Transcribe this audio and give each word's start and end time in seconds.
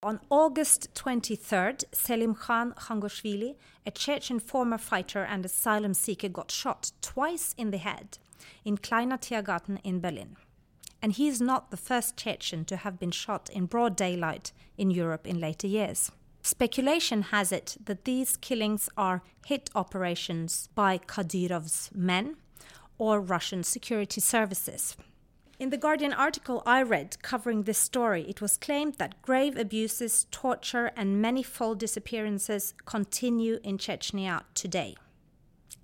On 0.00 0.20
August 0.30 0.94
23rd, 0.94 1.82
Zelimkhan 1.90 2.72
Khangoshvili, 2.76 3.56
a 3.84 3.90
Chechen 3.90 4.38
former 4.38 4.78
fighter 4.78 5.24
and 5.24 5.44
asylum 5.44 5.92
seeker, 5.92 6.28
got 6.28 6.52
shot 6.52 6.92
twice 7.02 7.52
in 7.58 7.72
the 7.72 7.78
head 7.78 8.18
in 8.64 8.78
Kleiner 8.78 9.18
Tiergarten 9.18 9.80
in 9.82 9.98
Berlin. 9.98 10.36
And 11.02 11.14
he 11.14 11.26
is 11.26 11.40
not 11.40 11.72
the 11.72 11.76
first 11.76 12.16
Chechen 12.16 12.64
to 12.66 12.76
have 12.76 13.00
been 13.00 13.10
shot 13.10 13.50
in 13.50 13.66
broad 13.66 13.96
daylight 13.96 14.52
in 14.76 14.92
Europe 14.92 15.26
in 15.26 15.40
later 15.40 15.66
years. 15.66 16.12
Speculation 16.42 17.22
has 17.22 17.50
it 17.50 17.76
that 17.84 18.04
these 18.04 18.36
killings 18.36 18.88
are 18.96 19.24
hit 19.46 19.68
operations 19.74 20.68
by 20.76 20.98
Kadyrov's 20.98 21.90
men 21.92 22.36
or 22.98 23.20
Russian 23.20 23.64
security 23.64 24.20
services. 24.20 24.96
In 25.58 25.70
the 25.70 25.76
Guardian 25.76 26.12
article 26.12 26.62
I 26.64 26.82
read 26.82 27.20
covering 27.20 27.64
this 27.64 27.78
story, 27.78 28.24
it 28.28 28.40
was 28.40 28.56
claimed 28.56 28.94
that 28.98 29.20
grave 29.22 29.56
abuses, 29.56 30.28
torture, 30.30 30.92
and 30.96 31.20
manifold 31.20 31.80
disappearances 31.80 32.74
continue 32.84 33.58
in 33.64 33.76
Chechnya 33.76 34.44
today. 34.54 34.94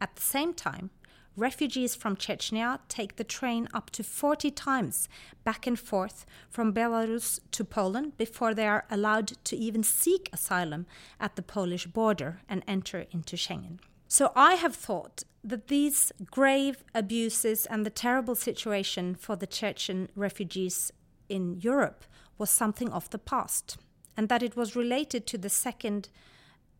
At 0.01 0.15
the 0.15 0.23
same 0.23 0.55
time, 0.55 0.91
refugees 1.37 1.97
from 1.97 2.15
Chechnya 2.15 2.79
take 2.89 3.17
the 3.17 3.25
train 3.25 3.67
up 3.75 3.91
to 3.91 4.05
40 4.05 4.53
times 4.53 5.09
back 5.43 5.67
and 5.67 5.77
forth 5.77 6.25
from 6.48 6.73
Belarus 6.73 7.41
to 7.51 7.65
Poland 7.65 8.17
before 8.17 8.55
they 8.55 8.69
are 8.69 8.84
allowed 8.93 9.33
to 9.43 9.56
even 9.56 9.83
seek 9.83 10.31
asylum 10.33 10.87
at 11.19 11.34
the 11.34 11.43
Polish 11.43 11.87
border 11.89 12.43
and 12.48 12.62
enter 12.69 13.06
into 13.11 13.34
Schengen. 13.34 13.81
So 14.17 14.31
I 14.37 14.55
have 14.55 14.77
thought 14.77 15.25
that 15.43 15.67
these 15.67 16.13
grave 16.31 16.85
abuses 16.95 17.67
and 17.67 17.85
the 17.85 17.91
terrible 17.91 18.37
situation 18.37 19.17
for 19.17 19.35
the 19.35 19.49
Chechen 19.49 20.09
refugees 20.15 20.93
in 21.29 21.61
Europe 21.61 22.05
was 22.39 22.49
something 22.49 22.93
of 22.93 23.11
the 23.11 23.19
past, 23.19 23.77
and 24.17 24.29
that 24.29 24.41
it 24.41 24.55
was 24.55 24.77
related 24.77 25.27
to 25.27 25.37
the 25.37 25.49
second 25.49 26.11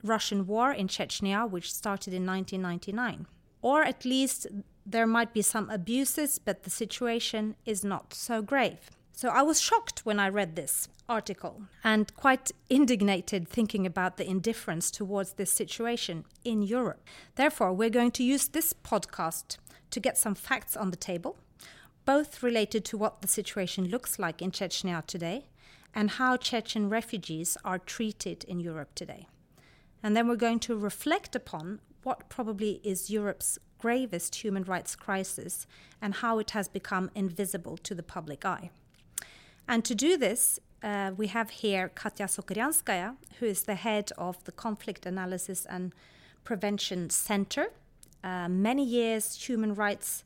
Russian 0.05 0.47
war 0.47 0.71
in 0.71 0.87
Chechnya, 0.87 1.51
which 1.51 1.75
started 1.75 2.15
in 2.15 2.25
1999. 2.25 3.27
Or 3.63 3.83
at 3.83 4.05
least 4.05 4.47
there 4.87 5.05
might 5.05 5.35
be 5.35 5.43
some 5.43 5.69
abuses, 5.71 6.39
but 6.39 6.63
the 6.63 6.71
situation 6.71 7.57
is 7.67 7.83
not 7.83 8.15
so 8.15 8.43
grave. 8.43 8.93
So 9.17 9.29
I 9.29 9.43
was 9.43 9.61
shocked 9.61 10.05
when 10.05 10.19
I 10.19 10.29
read 10.29 10.57
this 10.57 10.89
article 11.09 11.63
and 11.85 12.13
quite 12.17 12.51
indignated 12.69 13.49
thinking 13.49 13.87
about 13.87 14.17
the 14.17 14.29
indifference 14.29 14.91
towards 14.91 15.35
this 15.35 15.53
situation 15.53 16.25
in 16.45 16.63
Europe. 16.63 17.01
Therefore, 17.37 17.73
we're 17.73 17.91
going 17.91 18.11
to 18.11 18.25
use 18.25 18.49
this 18.49 18.73
podcast 18.73 19.59
to 19.93 20.01
get 20.01 20.19
some 20.19 20.35
facts 20.35 20.77
on 20.77 20.91
the 20.91 20.97
table, 20.97 21.39
both 22.05 22.43
related 22.43 22.85
to 22.87 22.99
what 22.99 23.23
the 23.23 23.29
situation 23.29 23.87
looks 23.87 24.19
like 24.19 24.43
in 24.43 24.51
Chechnya 24.51 25.07
today 25.07 25.47
and 25.95 26.11
how 26.11 26.37
Chechen 26.37 26.89
refugees 26.89 27.57
are 27.65 27.79
treated 27.79 28.43
in 28.43 28.59
Europe 28.59 28.97
today. 28.97 29.29
And 30.03 30.17
then 30.17 30.27
we're 30.27 30.35
going 30.35 30.59
to 30.61 30.77
reflect 30.77 31.37
upon 31.37 31.79
what 32.03 32.29
probably 32.29 32.81
is 32.83 33.11
Europe's 33.11 33.61
gravest 33.79 34.35
human 34.35 34.65
rights 34.65 34.97
crisis 34.97 35.69
and 36.03 36.15
how 36.15 36.41
it 36.41 36.51
has 36.51 36.67
become 36.67 37.13
invisible 37.15 37.77
to 37.77 37.95
the 37.95 38.03
public 38.03 38.45
eye. 38.45 38.71
And 39.67 39.85
to 39.85 39.95
do 39.95 40.17
this, 40.17 40.61
uh, 40.83 41.13
we 41.17 41.29
have 41.29 41.51
here 41.51 41.89
Katya 41.89 42.27
Sokirianskaia, 42.27 43.17
who 43.39 43.47
is 43.47 43.63
the 43.63 43.75
head 43.75 44.13
of 44.19 44.43
the 44.45 44.53
Conflict 44.53 45.07
Analysis 45.07 45.65
and 45.65 45.93
Prevention 46.45 47.09
Center, 47.09 47.69
uh, 48.23 48.49
many 48.49 48.85
years 48.85 49.35
human 49.47 49.75
rights 49.75 50.25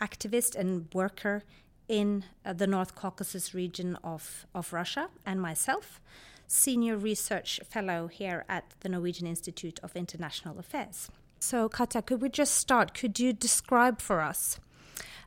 activist 0.00 0.54
and 0.54 0.86
worker 0.94 1.42
in 1.88 2.24
uh, 2.44 2.52
the 2.52 2.66
North 2.66 2.94
Caucasus 2.94 3.54
region 3.54 3.96
of, 4.02 4.46
of 4.54 4.72
Russia, 4.72 5.08
and 5.26 5.40
myself, 5.40 6.00
senior 6.46 6.96
research 6.96 7.60
fellow 7.68 8.06
here 8.06 8.44
at 8.48 8.64
the 8.80 8.88
Norwegian 8.88 9.26
Institute 9.26 9.78
of 9.82 9.94
International 9.96 10.58
Affairs. 10.58 11.10
So, 11.40 11.68
Katya, 11.68 12.02
could 12.02 12.22
we 12.22 12.30
just 12.30 12.54
start? 12.54 12.94
Could 12.94 13.18
you 13.20 13.32
describe 13.32 14.00
for 14.00 14.20
us 14.20 14.58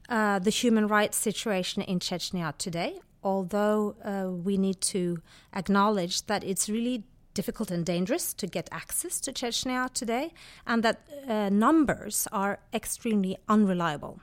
uh, 0.09 0.39
the 0.39 0.49
human 0.49 0.88
rights 0.88 1.17
situation 1.17 1.81
in 1.83 1.99
Chechnya 1.99 2.57
today 2.57 2.99
although 3.23 3.95
uh, 4.03 4.31
we 4.31 4.57
need 4.57 4.81
to 4.81 5.21
acknowledge 5.53 6.25
that 6.27 6.43
it's 6.43 6.69
really 6.69 7.03
difficult 7.33 7.71
and 7.71 7.85
dangerous 7.85 8.33
to 8.33 8.47
get 8.47 8.67
access 8.71 9.21
to 9.21 9.31
Chechnya 9.31 9.89
today, 9.93 10.33
and 10.67 10.83
that 10.83 11.01
uh, 11.27 11.49
numbers 11.49 12.27
are 12.31 12.59
extremely 12.73 13.37
unreliable. 13.47 14.19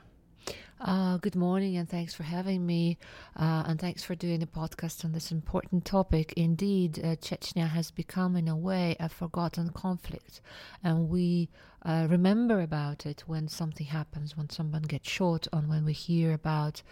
Uh, 0.81 1.17
good 1.17 1.35
morning, 1.35 1.77
and 1.77 1.89
thanks 1.89 2.15
for 2.15 2.23
having 2.23 2.65
me, 2.65 2.99
uh, 3.35 3.65
and 3.67 3.81
thanks 3.81 4.05
for 4.05 4.15
doing 4.15 4.43
a 4.45 4.47
podcast 4.47 5.05
on 5.05 5.11
this 5.11 5.33
important 5.33 5.85
topic. 5.85 6.33
Indeed, 6.37 7.01
uh, 7.01 7.17
Chechnya 7.17 7.69
has 7.69 7.91
become, 7.91 8.37
in 8.37 8.47
a 8.47 8.57
way, 8.57 8.95
a 9.01 9.09
forgotten 9.09 9.71
conflict, 9.71 10.41
and 10.85 11.09
we 11.09 11.49
uh, 11.85 12.07
remember 12.09 12.61
about 12.61 13.07
it 13.07 13.25
when 13.27 13.49
something 13.49 13.87
happens, 13.87 14.37
when 14.37 14.51
someone 14.51 14.83
gets 14.83 15.11
shot, 15.11 15.49
or 15.53 15.63
when 15.63 15.85
we 15.85 15.93
hear 15.93 16.33
about 16.33 16.83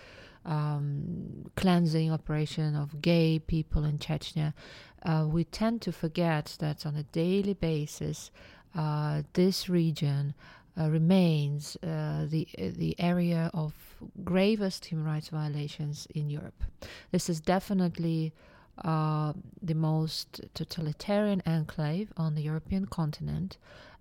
um, 0.46 1.50
cleansing 1.56 2.10
operation 2.10 2.74
of 2.74 3.02
gay 3.02 3.38
people 3.38 3.84
in 3.84 3.98
Chechnya, 3.98 4.54
uh, 5.02 5.26
we 5.28 5.44
tend 5.44 5.82
to 5.82 5.92
forget 5.92 6.56
that 6.60 6.86
on 6.86 6.96
a 6.96 7.02
daily 7.02 7.54
basis, 7.54 8.30
uh, 8.74 9.22
this 9.34 9.68
region 9.68 10.34
uh, 10.78 10.90
remains 10.90 11.76
uh, 11.82 12.26
the 12.28 12.46
the 12.56 12.94
area 12.98 13.50
of 13.54 13.72
gravest 14.24 14.86
human 14.86 15.06
rights 15.06 15.28
violations 15.28 16.06
in 16.14 16.28
Europe. 16.28 16.62
This 17.12 17.30
is 17.30 17.40
definitely 17.40 18.32
uh, 18.84 19.32
the 19.62 19.74
most 19.74 20.42
totalitarian 20.52 21.42
enclave 21.46 22.12
on 22.16 22.34
the 22.34 22.42
European 22.42 22.86
continent, 22.86 23.56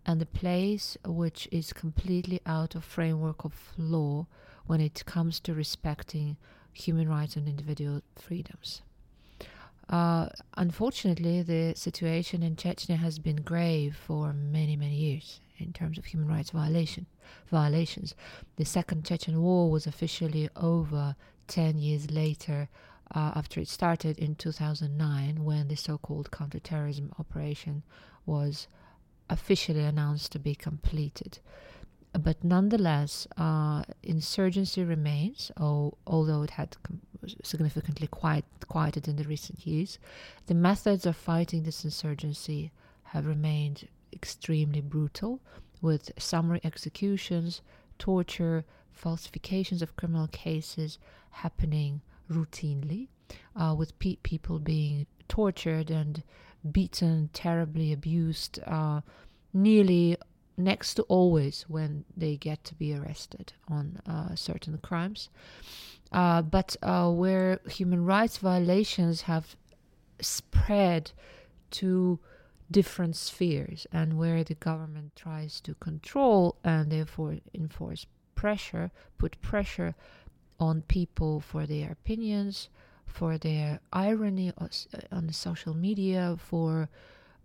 and 0.06 0.20
the 0.20 0.26
place 0.26 0.98
which 1.06 1.48
is 1.52 1.72
completely 1.72 2.42
out 2.46 2.76
of 2.76 2.84
framework 2.84 3.46
of 3.46 3.54
law 3.78 4.28
when 4.68 4.82
it 4.82 5.06
comes 5.06 5.40
to 5.40 5.54
respecting 5.54 6.38
human 6.74 7.08
rights 7.08 7.36
and 7.36 7.48
individual 7.48 8.02
freedoms. 8.16 8.82
Uh, 9.88 10.30
unfortunately, 10.58 11.42
the 11.42 11.74
situation 11.76 12.42
in 12.42 12.56
Chechnya 12.56 12.98
has 12.98 13.20
been 13.20 13.38
grave 13.38 13.96
for 13.96 14.34
many, 14.34 14.76
many 14.76 14.96
years 14.96 15.40
in 15.58 15.72
terms 15.74 15.98
of 15.98 16.06
human 16.06 16.28
rights 16.28 16.50
violation 16.50 17.06
violations. 17.50 18.16
The 18.58 18.66
Second 18.66 19.06
Chechen 19.06 19.42
War 19.42 19.70
was 19.70 19.86
officially 19.86 20.50
over 20.56 21.16
10 21.48 21.78
years 21.78 22.10
later 22.10 22.70
uh, 23.14 23.32
after 23.36 23.60
it 23.60 23.68
started 23.68 24.18
in 24.18 24.36
2009 24.36 25.44
when 25.44 25.68
the 25.68 25.76
so-called 25.76 26.32
counterterrorism 26.32 27.12
operation 27.20 27.84
was 28.26 28.68
officially 29.30 29.84
announced 29.84 30.32
to 30.32 30.40
be 30.40 30.56
completed 30.56 31.40
but 32.18 32.44
nonetheless, 32.44 33.28
uh, 33.38 33.84
insurgency 34.04 34.84
remains, 34.84 35.52
although 35.58 36.44
it 36.44 36.52
had 36.52 36.78
significantly 37.44 38.08
quiet, 38.08 38.46
quieted 38.68 39.08
in 39.08 39.16
the 39.16 39.24
recent 39.24 39.66
years. 39.66 40.00
The 40.48 40.54
methods 40.54 41.06
of 41.06 41.16
fighting 41.16 41.64
this 41.64 41.84
insurgency 41.84 42.72
have 43.04 43.26
remained 43.26 43.88
extremely 44.14 44.82
brutal, 44.82 45.42
with 45.82 46.12
summary 46.18 46.62
executions, 46.64 47.62
torture, 48.00 48.66
falsifications 48.92 49.82
of 49.82 49.96
criminal 49.96 50.28
cases 50.28 50.98
happening 51.30 52.02
routinely, 52.30 53.08
uh, 53.56 53.76
with 53.78 53.98
pe- 54.00 54.16
people 54.18 54.60
being 54.60 55.06
tortured 55.28 55.92
and 55.92 56.24
beaten, 56.72 57.30
terribly 57.34 57.92
abused, 57.92 58.60
uh, 58.66 59.02
nearly 59.54 60.18
next 60.58 60.96
to 60.96 61.04
always 61.04 61.66
when 61.68 62.06
they 62.16 62.38
get 62.38 62.64
to 62.64 62.76
be 62.76 62.94
arrested 62.94 63.54
on 63.68 64.00
uh, 64.08 64.36
certain 64.36 64.78
crimes. 64.78 65.30
Uh, 66.12 66.42
but 66.42 66.76
uh, 66.82 67.10
where 67.10 67.60
human 67.70 68.06
rights 68.06 68.38
violations 68.38 69.22
have 69.22 69.56
spread 70.22 71.12
to 71.72 72.20
different 72.72 73.16
spheres 73.16 73.86
and 73.92 74.18
where 74.18 74.44
the 74.44 74.56
government 74.56 75.16
tries 75.16 75.60
to 75.62 75.76
control 75.76 76.56
and 76.64 76.92
therefore 76.92 77.38
enforce 77.54 78.06
pressure, 78.36 78.92
put 79.18 79.40
pressure 79.42 79.96
on 80.60 80.82
people 80.84 81.40
for 81.40 81.66
their 81.66 81.92
opinions, 81.92 82.70
for 83.06 83.38
their 83.38 83.80
irony 83.94 84.52
on 85.12 85.28
the 85.28 85.34
social 85.34 85.74
media, 85.74 86.36
for 86.38 86.90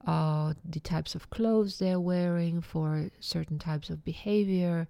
uh, 0.07 0.55
the 0.65 0.81
types 0.81 1.15
of 1.15 1.31
clothes 1.31 1.79
they're 1.79 2.01
wearing, 2.01 2.61
for 2.61 3.11
certain 3.21 3.59
types 3.59 3.91
of 3.91 4.05
behavior, 4.05 4.89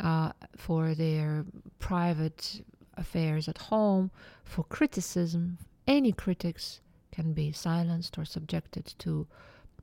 uh, 0.00 0.32
for 0.56 0.94
their 0.94 1.44
private 1.78 2.62
affairs 2.96 3.48
at 3.48 3.58
home, 3.58 4.10
for 4.44 4.64
criticism. 4.64 5.58
Any 5.86 6.12
critics 6.12 6.80
can 7.12 7.32
be 7.32 7.52
silenced 7.52 8.18
or 8.18 8.24
subjected 8.24 8.94
to 8.98 9.26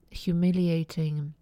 humiliating 0.10 1.34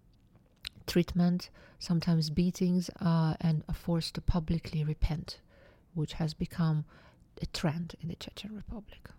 treatment, 0.86 1.50
sometimes 1.78 2.30
beatings, 2.30 2.90
uh, 3.00 3.34
and 3.40 3.62
are 3.68 3.74
forced 3.74 4.14
to 4.14 4.20
publicly 4.20 4.84
repent, 4.84 5.40
which 5.94 6.14
has 6.14 6.34
become 6.34 6.84
a 7.40 7.46
trend 7.46 7.94
in 8.00 8.08
the 8.08 8.16
Chechen 8.16 8.54
Republic. 8.54 9.10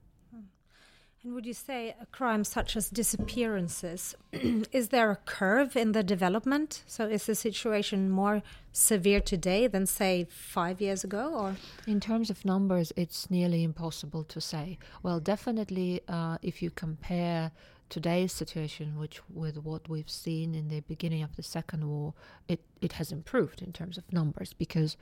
And 1.24 1.34
would 1.34 1.46
you 1.46 1.54
say 1.54 1.96
a 2.02 2.06
crime 2.08 2.44
such 2.44 2.76
as 2.76 2.90
disappearances, 2.90 4.14
is 4.74 4.90
there 4.90 5.10
a 5.10 5.16
curve 5.16 5.78
in 5.78 5.94
the 5.94 6.04
development? 6.04 6.84
So 6.86 7.08
is 7.08 7.26
the 7.26 7.36
situation 7.36 8.10
more 8.10 8.44
severe 8.74 9.22
today 9.22 9.68
than, 9.68 9.86
say, 9.86 10.28
five 10.30 10.82
years 10.82 11.06
ago? 11.06 11.34
Or 11.34 11.56
in 11.88 12.02
terms 12.02 12.30
of 12.30 12.44
numbers, 12.44 12.92
it's 12.98 13.32
nearly 13.32 13.64
impossible 13.64 14.26
to 14.26 14.42
say. 14.42 14.78
Well, 15.02 15.22
definitely, 15.22 16.02
uh, 16.10 16.40
if 16.42 16.62
you 16.62 16.70
compare 16.72 17.52
today's 17.88 18.34
situation, 18.34 19.00
which 19.00 19.22
with 19.30 19.58
what 19.60 19.88
we've 19.88 20.10
seen 20.10 20.54
in 20.54 20.68
the 20.68 20.82
beginning 20.82 21.24
of 21.24 21.38
the 21.38 21.44
Second 21.44 21.88
War, 21.88 22.14
it 22.50 22.60
it 22.82 22.94
has 22.94 23.14
improved 23.14 23.62
in 23.62 23.72
terms 23.72 23.98
of 23.98 24.12
numbers 24.12 24.52
because 24.54 24.98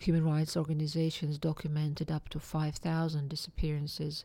human 0.00 0.24
rights 0.24 0.56
organizations 0.56 1.38
documented 1.38 2.10
up 2.10 2.28
to 2.28 2.38
5,000 2.38 3.28
disappearances 3.28 4.24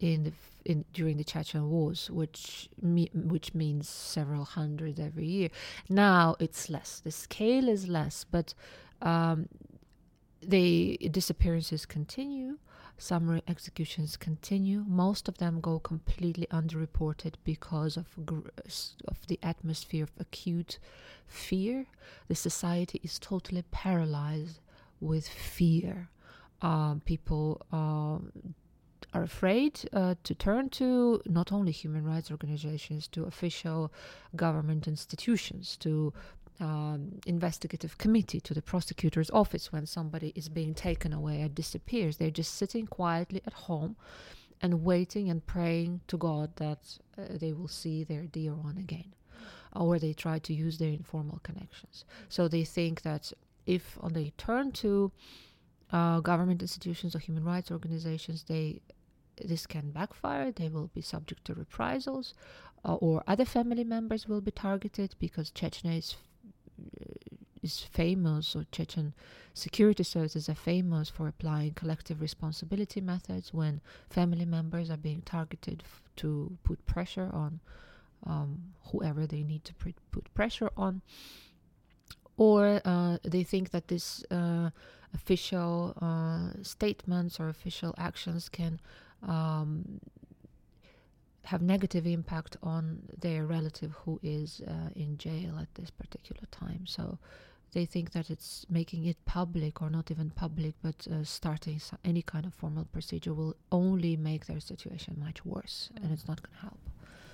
in 0.00 0.24
the 0.24 0.32
in 0.64 0.84
during 0.92 1.18
the 1.18 1.24
Chechen 1.24 1.70
wars, 1.70 2.10
which 2.10 2.68
me, 2.80 3.10
which 3.14 3.54
means 3.54 3.88
several 3.88 4.44
hundred 4.44 4.98
every 4.98 5.26
year. 5.26 5.50
Now 5.88 6.36
it's 6.40 6.70
less. 6.70 7.00
The 7.00 7.10
scale 7.10 7.68
is 7.68 7.86
less, 7.88 8.24
but 8.24 8.54
um, 9.02 9.48
the 10.40 10.96
disappearances 11.10 11.86
continue. 11.86 12.58
Summary 12.96 13.42
executions 13.48 14.16
continue. 14.16 14.84
Most 14.86 15.28
of 15.28 15.38
them 15.38 15.60
go 15.60 15.80
completely 15.80 16.46
underreported 16.50 17.34
because 17.42 17.96
of 17.96 18.06
of 19.08 19.26
the 19.26 19.38
atmosphere 19.42 20.04
of 20.04 20.12
acute 20.18 20.78
fear. 21.26 21.86
The 22.28 22.36
society 22.36 23.00
is 23.02 23.18
totally 23.18 23.64
paralyzed 23.70 24.60
with 25.00 25.28
fear. 25.28 26.08
Um, 26.62 27.02
people 27.04 27.60
uh, 27.72 28.18
are 29.14 29.22
afraid 29.22 29.88
uh, 29.92 30.16
to 30.24 30.34
turn 30.34 30.68
to 30.68 31.22
not 31.24 31.52
only 31.52 31.72
human 31.72 32.04
rights 32.04 32.30
organizations, 32.30 33.06
to 33.08 33.24
official 33.24 33.92
government 34.34 34.88
institutions, 34.88 35.76
to 35.76 36.12
um, 36.60 37.20
investigative 37.24 37.96
committee, 37.96 38.40
to 38.40 38.54
the 38.54 38.62
prosecutor's 38.62 39.30
office 39.30 39.72
when 39.72 39.86
somebody 39.86 40.32
is 40.34 40.48
being 40.48 40.74
taken 40.74 41.12
away 41.12 41.42
or 41.42 41.48
disappears. 41.48 42.16
They're 42.16 42.30
just 42.30 42.54
sitting 42.54 42.86
quietly 42.86 43.40
at 43.46 43.52
home 43.52 43.96
and 44.60 44.84
waiting 44.84 45.30
and 45.30 45.46
praying 45.46 46.00
to 46.08 46.16
God 46.16 46.56
that 46.56 46.98
uh, 47.16 47.22
they 47.30 47.52
will 47.52 47.68
see 47.68 48.02
their 48.02 48.22
dear 48.24 48.54
one 48.54 48.78
again. 48.78 49.14
Or 49.76 49.98
they 49.98 50.12
try 50.12 50.38
to 50.40 50.54
use 50.54 50.78
their 50.78 50.90
informal 50.90 51.40
connections. 51.42 52.04
So 52.28 52.46
they 52.46 52.64
think 52.64 53.02
that 53.02 53.32
if 53.66 53.98
they 54.10 54.32
turn 54.38 54.72
to 54.72 55.10
uh, 55.92 56.20
government 56.20 56.62
institutions 56.62 57.14
or 57.14 57.18
human 57.18 57.44
rights 57.44 57.70
organizations, 57.70 58.44
they 58.44 58.80
this 59.42 59.66
can 59.66 59.90
backfire. 59.90 60.52
They 60.52 60.68
will 60.68 60.90
be 60.94 61.00
subject 61.00 61.44
to 61.46 61.54
reprisals, 61.54 62.34
uh, 62.84 62.94
or 62.94 63.22
other 63.26 63.44
family 63.44 63.84
members 63.84 64.28
will 64.28 64.40
be 64.40 64.50
targeted 64.50 65.14
because 65.18 65.50
Chechnya 65.50 65.98
is 65.98 66.16
is 67.62 67.80
famous, 67.80 68.54
or 68.54 68.66
Chechen 68.70 69.14
security 69.54 70.02
services 70.02 70.48
are 70.48 70.54
famous 70.54 71.08
for 71.08 71.28
applying 71.28 71.72
collective 71.72 72.20
responsibility 72.20 73.00
methods 73.00 73.54
when 73.54 73.80
family 74.10 74.44
members 74.44 74.90
are 74.90 74.98
being 74.98 75.22
targeted 75.22 75.82
f- 75.84 76.02
to 76.16 76.58
put 76.62 76.84
pressure 76.84 77.30
on 77.32 77.60
um, 78.26 78.74
whoever 78.90 79.26
they 79.26 79.42
need 79.42 79.64
to 79.64 79.74
pr- 79.74 79.90
put 80.10 80.32
pressure 80.34 80.70
on. 80.76 81.00
Or 82.36 82.80
uh, 82.84 83.18
they 83.22 83.44
think 83.44 83.70
that 83.70 83.88
these 83.88 84.24
uh, 84.30 84.70
official 85.14 85.94
uh, 86.02 86.62
statements 86.62 87.38
or 87.38 87.48
official 87.48 87.94
actions 87.96 88.48
can 88.48 88.80
um, 89.26 90.00
have 91.44 91.62
negative 91.62 92.06
impact 92.06 92.56
on 92.62 93.02
their 93.20 93.44
relative 93.44 93.92
who 94.04 94.18
is 94.22 94.62
uh, 94.66 94.90
in 94.94 95.18
jail 95.18 95.58
at 95.60 95.74
this 95.74 95.90
particular 95.90 96.42
time. 96.50 96.86
So 96.86 97.18
they 97.74 97.84
think 97.84 98.12
that 98.12 98.30
it's 98.30 98.64
making 98.70 99.04
it 99.04 99.16
public 99.26 99.82
or 99.82 99.90
not 99.90 100.10
even 100.10 100.30
public, 100.30 100.74
but 100.82 101.06
uh, 101.08 101.24
starting 101.24 101.80
any 102.04 102.22
kind 102.22 102.46
of 102.46 102.54
formal 102.54 102.86
procedure 102.92 103.34
will 103.34 103.56
only 103.70 104.16
make 104.16 104.46
their 104.46 104.60
situation 104.60 105.16
much 105.22 105.44
worse, 105.44 105.90
and 106.00 106.12
it's 106.12 106.26
not 106.26 106.40
going 106.42 106.54
to 106.54 106.60
help. 106.62 106.78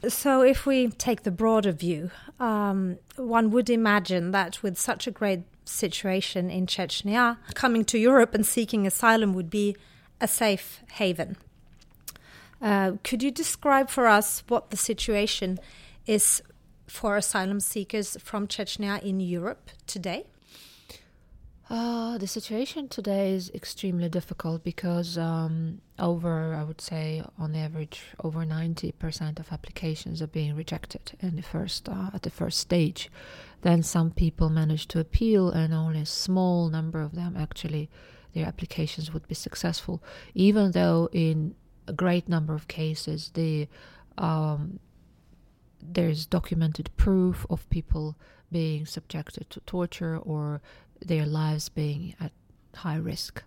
So, 0.09 0.41
if 0.41 0.65
we 0.65 0.89
take 0.89 1.25
the 1.25 1.31
broader 1.31 1.73
view, 1.73 2.11
um, 2.41 2.97
one 3.17 3.51
would 3.51 3.69
imagine 3.69 4.31
that 4.31 4.63
with 4.63 4.79
such 4.79 5.07
a 5.07 5.11
great 5.11 5.43
situation 5.67 6.51
in 6.51 6.65
Chechnya, 6.67 7.37
coming 7.53 7.85
to 7.85 7.99
Europe 7.99 8.35
and 8.35 8.47
seeking 8.47 8.87
asylum 8.87 9.35
would 9.35 9.51
be 9.51 9.77
a 10.23 10.27
safe 10.27 10.81
haven. 10.93 11.37
Uh, 12.61 12.93
could 13.03 13.23
you 13.23 13.31
describe 13.31 13.89
for 13.89 14.07
us 14.07 14.43
what 14.49 14.71
the 14.71 14.77
situation 14.77 15.59
is 16.07 16.43
for 16.87 17.17
asylum 17.17 17.61
seekers 17.61 18.17
from 18.21 18.47
Chechnya 18.47 19.03
in 19.03 19.21
Europe 19.21 19.71
today? 19.87 20.27
Uh, 21.71 22.19
the 22.19 22.27
situation 22.27 22.89
today 22.89 23.33
is 23.33 23.49
extremely 23.55 24.09
difficult 24.09 24.65
because 24.65 25.17
um, 25.17 25.81
over, 26.01 26.53
I 26.53 26.65
would 26.65 26.81
say, 26.81 27.23
on 27.39 27.55
average, 27.55 28.03
over 28.25 28.45
ninety 28.45 28.91
percent 28.91 29.39
of 29.39 29.53
applications 29.53 30.21
are 30.21 30.27
being 30.27 30.57
rejected 30.57 31.13
in 31.21 31.37
the 31.37 31.43
first 31.43 31.89
uh, 31.89 32.11
at 32.13 32.23
the 32.23 32.31
first 32.31 32.59
stage. 32.59 33.09
Then 33.63 33.85
some 33.85 34.11
people 34.11 34.51
manage 34.51 34.89
to 34.89 34.99
appeal, 34.99 35.51
and 35.51 35.73
only 35.73 36.01
a 36.01 36.07
small 36.07 36.69
number 36.69 37.01
of 37.01 37.15
them 37.15 37.37
actually 37.37 37.89
their 38.35 38.47
applications 38.47 39.13
would 39.13 39.29
be 39.29 39.37
successful. 39.37 40.03
Even 40.35 40.73
though 40.73 41.09
in 41.13 41.55
a 41.91 41.93
great 41.93 42.29
number 42.29 42.55
of 42.55 42.69
cases, 42.69 43.31
the 43.35 43.69
um, 44.17 44.79
there's 45.83 46.25
documented 46.25 46.89
proof 46.97 47.45
of 47.51 47.69
people 47.69 48.17
being 48.53 48.87
subjected 48.87 49.51
to 49.51 49.61
torture 49.61 50.17
or 50.19 50.61
their 51.05 51.27
lives 51.27 51.69
being 51.69 52.15
at 52.21 52.33
high 52.75 53.01
risk. 53.13 53.43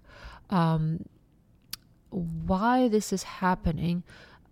Um, 0.50 1.06
why 2.10 2.90
this 2.90 3.14
is 3.14 3.24
happening, 3.24 4.04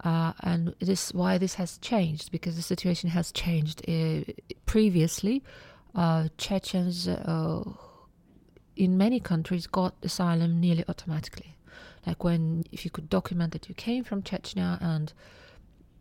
uh, 0.04 0.34
and 0.40 0.74
this 0.80 1.14
why 1.14 1.38
this 1.38 1.56
has 1.56 1.78
changed 1.78 2.32
because 2.32 2.56
the 2.56 2.62
situation 2.74 3.10
has 3.10 3.32
changed. 3.32 3.78
Uh, 3.90 4.22
previously, 4.66 5.44
uh, 5.96 6.30
Chechens 6.38 7.08
uh, 7.08 7.64
in 8.76 8.98
many 8.98 9.20
countries 9.20 9.68
got 9.68 9.94
asylum 10.02 10.62
nearly 10.62 10.86
automatically 10.88 11.58
like 12.06 12.24
when 12.24 12.64
if 12.72 12.86
you 12.86 12.92
could 12.92 13.10
document 13.10 13.54
that 13.54 13.70
you 13.70 13.76
came 13.76 14.04
from 14.04 14.22
Chechnya 14.22 14.82
and 14.82 15.14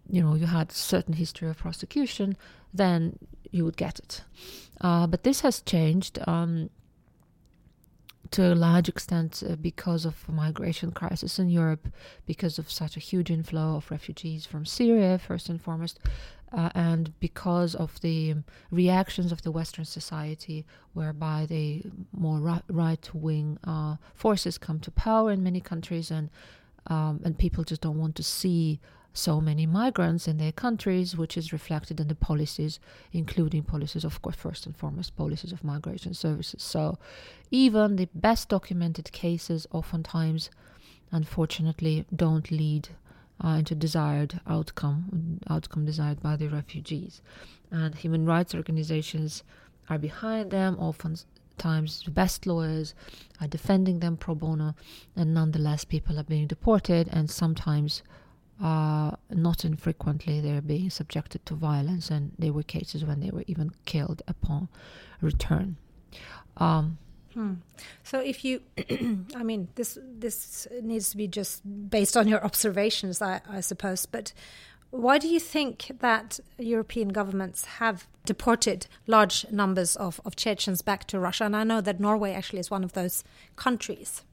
you 0.08 0.22
know 0.22 0.34
you 0.34 0.46
had 0.46 0.72
certain 0.72 1.14
history 1.14 1.48
of 1.48 1.58
prosecution, 1.58 2.36
then 2.72 3.18
you 3.50 3.64
would 3.64 3.76
get 3.76 3.98
it. 3.98 4.22
Uh, 4.80 5.06
but 5.06 5.24
this 5.24 5.40
has 5.40 5.60
changed. 5.60 6.18
Um, 6.26 6.70
to 8.30 8.52
a 8.52 8.54
large 8.54 8.88
extent 8.88 9.42
uh, 9.48 9.56
because 9.56 10.04
of 10.04 10.28
migration 10.28 10.92
crisis 10.92 11.38
in 11.38 11.48
Europe, 11.48 11.88
because 12.26 12.58
of 12.58 12.70
such 12.70 12.96
a 12.96 13.00
huge 13.00 13.30
inflow 13.30 13.76
of 13.76 13.90
refugees 13.90 14.46
from 14.46 14.64
Syria, 14.64 15.18
first 15.18 15.48
and 15.48 15.60
foremost, 15.60 15.98
uh, 16.52 16.70
and 16.74 17.18
because 17.20 17.74
of 17.74 18.00
the 18.00 18.36
reactions 18.70 19.32
of 19.32 19.42
the 19.42 19.50
Western 19.50 19.84
society, 19.84 20.66
whereby 20.94 21.46
the 21.48 21.82
more 22.12 22.62
right 22.68 23.14
wing 23.14 23.58
uh, 23.64 23.96
forces 24.14 24.58
come 24.58 24.80
to 24.80 24.90
power 24.90 25.30
in 25.30 25.42
many 25.42 25.60
countries, 25.60 26.10
and 26.10 26.30
um, 26.86 27.20
and 27.24 27.38
people 27.38 27.62
just 27.62 27.82
don't 27.82 27.98
want 27.98 28.16
to 28.16 28.22
see 28.22 28.80
so 29.12 29.40
many 29.40 29.66
migrants 29.66 30.28
in 30.28 30.38
their 30.38 30.52
countries, 30.52 31.16
which 31.16 31.36
is 31.36 31.52
reflected 31.52 32.00
in 32.00 32.08
the 32.08 32.14
policies, 32.14 32.78
including 33.12 33.62
policies, 33.62 34.04
of 34.04 34.22
course, 34.22 34.36
first 34.36 34.66
and 34.66 34.76
foremost, 34.76 35.16
policies 35.16 35.52
of 35.52 35.64
migration 35.64 36.14
services. 36.14 36.62
So, 36.62 36.98
even 37.50 37.96
the 37.96 38.08
best 38.14 38.48
documented 38.48 39.10
cases, 39.12 39.66
oftentimes, 39.72 40.50
unfortunately, 41.10 42.06
don't 42.14 42.50
lead 42.50 42.90
uh, 43.42 43.48
into 43.58 43.74
desired 43.74 44.40
outcome, 44.46 45.40
outcome 45.48 45.84
desired 45.84 46.22
by 46.22 46.36
the 46.36 46.48
refugees. 46.48 47.20
And 47.70 47.94
human 47.94 48.26
rights 48.26 48.54
organizations 48.54 49.42
are 49.88 49.98
behind 49.98 50.50
them, 50.50 50.76
Oftentimes, 50.78 52.02
the 52.04 52.10
best 52.10 52.46
lawyers 52.46 52.94
are 53.40 53.48
defending 53.48 54.00
them 54.00 54.16
pro 54.16 54.34
bono, 54.34 54.74
and 55.16 55.34
nonetheless, 55.34 55.84
people 55.84 56.18
are 56.18 56.24
being 56.24 56.46
deported, 56.46 57.08
and 57.12 57.28
sometimes, 57.28 58.02
uh, 58.62 59.12
not 59.30 59.64
infrequently, 59.64 60.40
they're 60.40 60.60
being 60.60 60.90
subjected 60.90 61.44
to 61.46 61.54
violence, 61.54 62.10
and 62.10 62.32
there 62.38 62.52
were 62.52 62.62
cases 62.62 63.04
when 63.04 63.20
they 63.20 63.30
were 63.30 63.44
even 63.46 63.72
killed 63.84 64.22
upon 64.28 64.68
return. 65.20 65.76
Um, 66.56 66.98
Hmm. 67.34 67.54
So 68.02 68.18
if 68.18 68.44
you, 68.44 68.60
I 69.36 69.44
mean, 69.44 69.68
this 69.76 69.96
this 70.02 70.66
needs 70.82 71.10
to 71.10 71.16
be 71.16 71.28
just 71.28 71.62
based 71.88 72.16
on 72.16 72.26
your 72.26 72.44
observations, 72.44 73.22
I, 73.22 73.40
I, 73.48 73.60
suppose. 73.60 74.04
But 74.04 74.32
why 74.90 75.18
do 75.18 75.28
you 75.28 75.38
think 75.38 75.92
that 76.00 76.40
European 76.58 77.10
governments 77.10 77.64
have 77.78 78.08
deported 78.24 78.88
large 79.06 79.46
numbers 79.50 79.94
of, 79.94 80.20
of 80.24 80.34
Chechens 80.34 80.82
back 80.82 81.06
to 81.06 81.20
Russia? 81.20 81.44
And 81.44 81.56
I 81.56 81.62
know 81.62 81.80
that 81.80 82.00
Norway 82.00 82.32
actually 82.32 82.58
is 82.58 82.70
one 82.70 82.82
of 82.82 82.94
those 82.94 83.22
countries. 83.54 84.24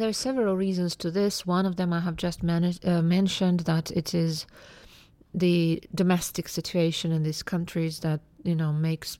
There 0.00 0.08
are 0.08 0.14
several 0.14 0.56
reasons 0.56 0.96
to 0.96 1.10
this. 1.10 1.46
One 1.46 1.66
of 1.66 1.76
them 1.76 1.92
I 1.92 2.00
have 2.00 2.16
just 2.16 2.42
managed, 2.42 2.86
uh, 2.86 3.02
mentioned 3.02 3.60
that 3.60 3.90
it 3.90 4.14
is 4.14 4.46
the 5.34 5.82
domestic 5.94 6.48
situation 6.48 7.12
in 7.12 7.22
these 7.22 7.42
countries 7.42 8.00
that 8.00 8.20
you 8.44 8.54
know 8.54 8.72
makes 8.72 9.18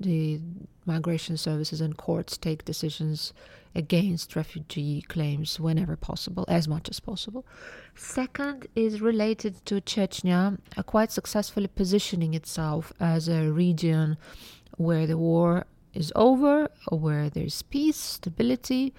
the 0.00 0.40
migration 0.86 1.36
services 1.36 1.80
and 1.80 1.96
courts 1.96 2.36
take 2.36 2.64
decisions 2.64 3.32
against 3.74 4.36
refugee 4.36 5.02
claims 5.02 5.58
whenever 5.58 5.96
possible, 5.96 6.44
as 6.48 6.68
much 6.68 6.88
as 6.88 7.00
possible. 7.00 7.44
Second 7.94 8.66
is 8.74 9.00
related 9.00 9.64
to 9.66 9.80
Chechnya, 9.80 10.58
uh, 10.76 10.82
quite 10.82 11.10
successfully 11.10 11.66
positioning 11.66 12.34
itself 12.34 12.92
as 13.00 13.28
a 13.28 13.50
region 13.50 14.16
where 14.76 15.06
the 15.06 15.18
war 15.18 15.66
is 15.92 16.12
over, 16.14 16.68
where 16.90 17.28
there's 17.30 17.62
peace, 17.62 17.96
stability. 17.96 18.92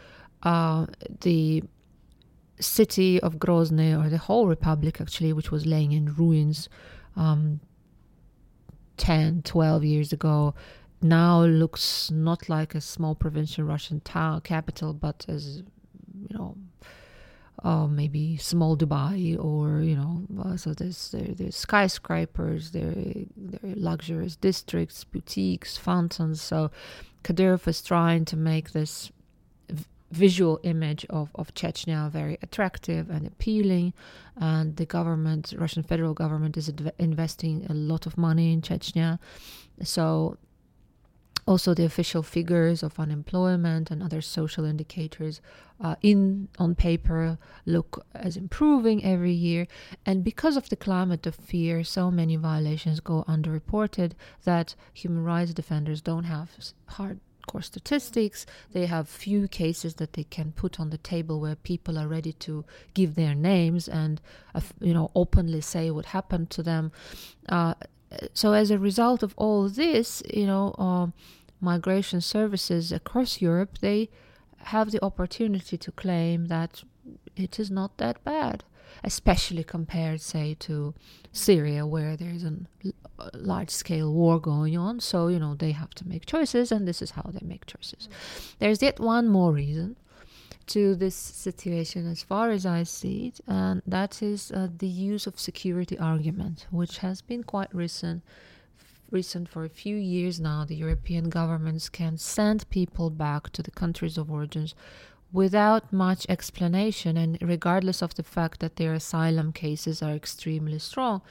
Uh, 0.46 0.86
the 1.22 1.64
city 2.60 3.20
of 3.20 3.38
Grozny, 3.38 4.00
or 4.00 4.10
the 4.10 4.20
whole 4.20 4.48
republic 4.48 5.02
actually, 5.02 5.34
which 5.34 5.52
was 5.52 5.66
laying 5.66 5.92
in 5.92 6.14
ruins 6.14 6.70
um, 7.18 7.60
10, 8.98 9.42
12 9.42 9.84
years 9.84 10.14
ago, 10.14 10.54
now 11.02 11.44
looks 11.44 12.12
not 12.12 12.48
like 12.48 12.76
a 12.76 12.82
small 12.82 13.16
provincial 13.16 13.66
Russian 13.66 14.00
town 14.02 14.42
capital, 14.42 14.94
but 14.94 15.26
as 15.28 15.64
you 16.30 16.38
know, 16.38 16.56
uh, 17.64 17.88
maybe 17.88 18.38
small 18.38 18.78
Dubai, 18.78 19.38
or 19.44 19.82
you 19.82 19.96
know, 19.96 20.22
uh, 20.44 20.56
so 20.58 20.74
there's 20.74 21.10
there, 21.10 21.34
there's 21.34 21.56
skyscrapers, 21.56 22.72
there 22.72 22.94
there 23.36 23.72
are 23.72 23.76
luxurious 23.76 24.36
districts, 24.36 25.04
boutiques, 25.04 25.78
fountains. 25.78 26.42
So 26.42 26.72
Kadyrov 27.24 27.68
is 27.68 27.82
trying 27.82 28.26
to 28.26 28.38
make 28.38 28.72
this 28.72 29.12
visual 30.12 30.60
image 30.64 31.06
of, 31.10 31.30
of 31.36 31.54
Chechnya 31.54 32.10
very 32.10 32.38
attractive 32.42 33.10
and 33.10 33.26
appealing. 33.28 33.94
And 34.38 34.76
the 34.76 34.86
government, 34.86 35.54
Russian 35.58 35.84
federal 35.84 36.14
government, 36.14 36.58
is 36.58 36.70
adv- 36.70 36.92
investing 37.00 37.66
a 37.70 37.74
lot 37.74 38.06
of 38.06 38.18
money 38.18 38.54
in 38.54 38.62
Chechnya. 38.62 39.20
So 39.84 40.38
also 41.48 41.74
the 41.74 41.86
official 41.86 42.24
figures 42.24 42.82
of 42.82 43.00
unemployment 43.00 43.92
and 43.92 44.02
other 44.02 44.22
social 44.22 44.66
indicators 44.66 45.42
uh, 45.80 45.96
in 46.02 46.48
on 46.58 46.74
paper 46.74 47.38
look 47.66 48.06
as 48.16 48.36
improving 48.38 49.04
every 49.04 49.32
year 49.32 49.68
and 50.06 50.24
because 50.24 50.58
of 50.58 50.70
the 50.70 50.76
climate 50.76 51.28
of 51.28 51.36
fear 51.36 51.84
so 51.84 52.10
many 52.10 52.36
violations 52.36 53.00
go 53.00 53.24
underreported 53.28 54.14
that 54.44 54.74
human 54.94 55.24
rights 55.24 55.54
defenders 55.54 56.02
don't 56.02 56.24
have 56.24 56.50
hard 56.88 57.20
core 57.46 57.62
statistics. 57.62 58.46
They 58.74 58.86
have 58.86 59.08
few 59.08 59.48
cases 59.48 59.96
that 59.96 60.14
they 60.14 60.24
can 60.24 60.52
put 60.52 60.80
on 60.80 60.90
the 60.90 60.98
table 60.98 61.40
where 61.40 61.56
people 61.56 61.98
are 61.98 62.08
ready 62.08 62.34
to 62.34 62.66
give 62.94 63.16
their 63.16 63.36
names 63.36 63.88
and, 63.88 64.22
uh, 64.54 64.62
you 64.80 64.94
know, 64.94 65.12
openly 65.16 65.62
say 65.62 65.92
what 65.92 66.06
happened 66.08 66.50
to 66.52 66.64
them. 66.64 66.92
Uh, 67.48 67.76
so 68.34 68.54
as 68.54 68.72
a 68.72 68.80
result 68.80 69.24
of 69.24 69.34
all 69.38 69.68
this, 69.68 70.24
you 70.34 70.46
know, 70.46 70.76
uh, 70.78 71.08
migration 71.62 72.22
services 72.22 72.92
across 72.92 73.42
Europe 73.42 73.80
they 73.80 74.10
have 74.58 74.92
the 74.92 75.04
opportunity 75.04 75.78
to 75.78 75.92
claim 75.92 76.48
that 76.48 76.84
it 77.36 77.60
is 77.60 77.70
not 77.70 77.98
that 77.98 78.24
bad 78.24 78.64
especially 79.04 79.64
compared, 79.64 80.22
say, 80.22 80.56
to 80.60 80.94
Syria, 81.32 81.86
where 81.86 82.16
there 82.16 82.32
is 82.32 82.44
a 82.44 82.54
large 83.34 83.70
scale 83.70 84.12
war 84.12 84.40
going 84.40 84.78
on. 84.78 85.00
So, 85.00 85.28
you 85.28 85.40
know, 85.40 85.56
they 85.56 85.72
have 85.72 85.94
to 85.96 86.08
make 86.08 86.26
choices, 86.26 86.72
and 86.72 86.88
this 86.88 87.02
is 87.02 87.12
how 87.12 87.30
they 87.34 87.46
make 87.46 87.66
choices. 87.66 88.10
There's 88.60 88.82
yet 88.82 89.00
one 89.00 89.28
more 89.28 89.52
reason 89.54 89.96
to 90.68 90.96
this 90.96 91.16
situation, 91.16 92.08
as 92.10 92.24
far 92.24 92.50
as 92.50 92.66
I 92.66 92.84
see 92.84 93.28
it, 93.28 93.40
and 93.48 93.82
that 93.86 94.24
is 94.24 94.52
uh, 94.52 94.68
the 94.76 94.88
use 94.88 95.28
of 95.28 95.40
security 95.40 95.98
argument, 96.00 96.66
which 96.72 96.98
has 97.00 97.22
been 97.22 97.44
quite 97.44 97.74
recent. 97.74 98.24
Recent 99.12 99.48
for 99.48 99.64
a 99.64 99.70
few 99.70 99.96
years 99.96 100.40
now, 100.40 100.66
the 100.66 100.76
European 100.76 101.30
governments 101.30 101.90
can 101.90 102.18
send 102.18 102.68
people 102.72 103.12
back 103.12 103.52
to 103.52 103.62
the 103.62 103.70
countries 103.70 104.18
of 104.18 104.32
origins 104.32 104.74
without 105.36 105.92
much 105.92 106.26
explanation 106.30 107.18
and 107.18 107.38
regardless 107.42 108.02
of 108.02 108.16
the 108.16 108.24
fact 108.24 108.62
that 108.62 108.78
their 108.78 108.94
asylum 108.94 109.52
cases 109.52 110.02
are 110.02 110.14
extremely 110.14 110.80
strong 110.80 111.22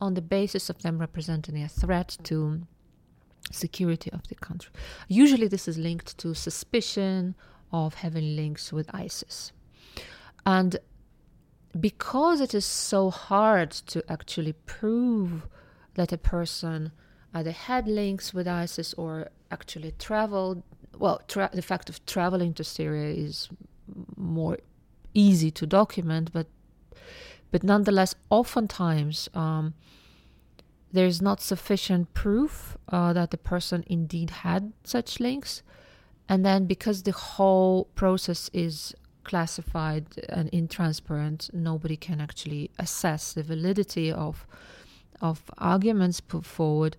on 0.00 0.14
the 0.14 0.22
basis 0.22 0.70
of 0.70 0.80
them 0.80 0.98
representing 0.98 1.62
a 1.62 1.68
threat 1.68 2.16
to 2.22 2.62
security 3.50 4.10
of 4.10 4.26
the 4.28 4.34
country. 4.34 4.72
Usually 5.06 5.48
this 5.48 5.68
is 5.68 5.76
linked 5.76 6.16
to 6.18 6.34
suspicion 6.34 7.34
of 7.70 7.94
having 7.94 8.36
links 8.36 8.72
with 8.72 8.88
isis. 8.94 9.52
And 10.46 10.78
because 11.78 12.40
it 12.40 12.54
is 12.54 12.64
so 12.64 13.10
hard 13.10 13.70
to 13.92 14.02
actually 14.10 14.54
prove 14.64 15.46
that 15.94 16.10
a 16.10 16.18
person 16.18 16.92
either 17.34 17.52
had 17.52 17.86
links 17.86 18.32
with 18.32 18.48
isis 18.48 18.94
or 18.94 19.28
actually 19.50 19.92
traveled 19.98 20.62
well, 20.98 21.20
tra- 21.28 21.50
the 21.52 21.62
fact 21.62 21.88
of 21.88 22.04
traveling 22.06 22.54
to 22.54 22.64
Syria 22.64 23.14
is 23.14 23.48
more 24.16 24.58
easy 25.14 25.50
to 25.50 25.66
document, 25.66 26.32
but 26.32 26.46
but 27.50 27.62
nonetheless, 27.62 28.14
oftentimes 28.30 29.28
um, 29.34 29.74
there's 30.90 31.20
not 31.20 31.40
sufficient 31.40 32.14
proof 32.14 32.78
uh, 32.88 33.12
that 33.12 33.30
the 33.30 33.36
person 33.36 33.84
indeed 33.86 34.30
had 34.30 34.72
such 34.84 35.20
links, 35.20 35.62
and 36.28 36.46
then 36.46 36.66
because 36.66 37.02
the 37.02 37.12
whole 37.12 37.84
process 37.94 38.50
is 38.54 38.94
classified 39.24 40.06
and 40.28 40.50
intransparent, 40.50 41.52
nobody 41.52 41.96
can 41.96 42.20
actually 42.20 42.70
assess 42.78 43.32
the 43.32 43.42
validity 43.42 44.10
of 44.10 44.46
of 45.20 45.42
arguments 45.58 46.20
put 46.20 46.44
forward 46.44 46.96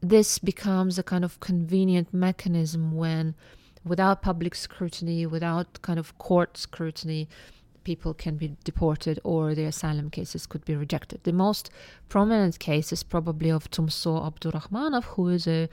this 0.00 0.38
becomes 0.38 0.98
a 0.98 1.02
kind 1.02 1.24
of 1.24 1.40
convenient 1.40 2.12
mechanism 2.12 2.96
when, 2.96 3.34
without 3.84 4.22
public 4.22 4.54
scrutiny, 4.54 5.26
without 5.26 5.82
kind 5.82 5.98
of 5.98 6.16
court 6.18 6.56
scrutiny, 6.56 7.28
people 7.84 8.14
can 8.14 8.36
be 8.36 8.56
deported 8.64 9.18
or 9.24 9.54
their 9.54 9.68
asylum 9.68 10.10
cases 10.10 10.46
could 10.46 10.64
be 10.64 10.76
rejected. 10.76 11.20
The 11.24 11.32
most 11.32 11.70
prominent 12.08 12.58
case 12.58 12.92
is 12.92 13.02
probably 13.02 13.50
of 13.50 13.70
Tumso 13.70 14.20
Abdurrahmanov, 14.20 15.04
who 15.04 15.28
is 15.28 15.46
a 15.46 15.68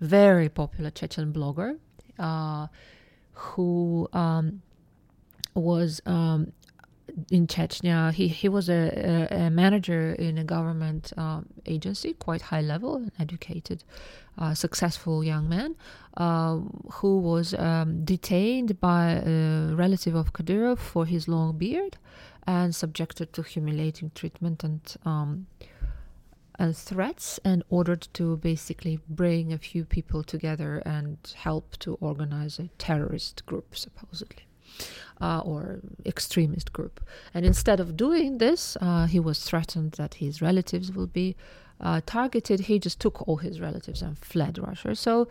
very 0.00 0.48
popular 0.48 0.90
Chechen 0.90 1.32
blogger 1.32 1.78
uh, 2.18 2.66
who 3.32 4.08
um, 4.12 4.62
was 5.54 6.00
um, 6.06 6.52
in 7.30 7.46
Chechnya. 7.46 8.12
He 8.12 8.28
he 8.28 8.48
was 8.48 8.68
a, 8.68 9.28
a, 9.30 9.46
a 9.46 9.50
manager 9.50 10.12
in 10.12 10.38
a 10.38 10.44
government 10.44 11.12
um, 11.16 11.46
agency, 11.66 12.14
quite 12.14 12.42
high 12.42 12.60
level, 12.60 13.06
educated, 13.18 13.84
uh, 14.38 14.54
successful 14.54 15.22
young 15.24 15.48
man, 15.48 15.76
uh, 16.16 16.58
who 16.94 17.20
was 17.20 17.54
um, 17.54 18.04
detained 18.04 18.80
by 18.80 19.22
a 19.24 19.74
relative 19.74 20.14
of 20.14 20.32
Kadyrov 20.32 20.78
for 20.78 21.06
his 21.06 21.28
long 21.28 21.58
beard, 21.58 21.96
and 22.46 22.74
subjected 22.74 23.32
to 23.34 23.42
humiliating 23.42 24.10
treatment 24.14 24.64
and. 24.64 24.80
Um, 25.04 25.46
and 26.58 26.76
threats, 26.76 27.40
and 27.44 27.64
ordered 27.70 28.06
to 28.12 28.36
basically 28.36 29.00
bring 29.08 29.52
a 29.52 29.58
few 29.58 29.86
people 29.86 30.22
together 30.22 30.82
and 30.84 31.16
help 31.34 31.76
to 31.78 31.94
organize 31.94 32.58
a 32.58 32.68
terrorist 32.78 33.44
group, 33.46 33.74
supposedly 33.74 34.44
uh, 35.20 35.40
or 35.40 35.80
extremist 36.04 36.72
group. 36.72 37.00
And 37.34 37.46
instead 37.46 37.80
of 37.80 37.96
doing 37.96 38.38
this, 38.38 38.76
uh, 38.80 39.06
he 39.06 39.20
was 39.20 39.44
threatened 39.44 39.92
that 39.92 40.14
his 40.14 40.42
relatives 40.42 40.92
will 40.92 41.06
be 41.06 41.36
uh, 41.80 42.00
targeted. 42.06 42.60
He 42.60 42.78
just 42.78 43.00
took 43.00 43.26
all 43.26 43.36
his 43.36 43.60
relatives 43.60 44.02
and 44.02 44.18
fled 44.18 44.58
Russia. 44.58 44.94
So 44.94 45.28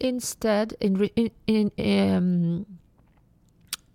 instead, 0.00 0.74
in, 0.80 0.94
re- 0.94 1.12
in, 1.16 1.30
in 1.78 2.14
um, 2.14 2.66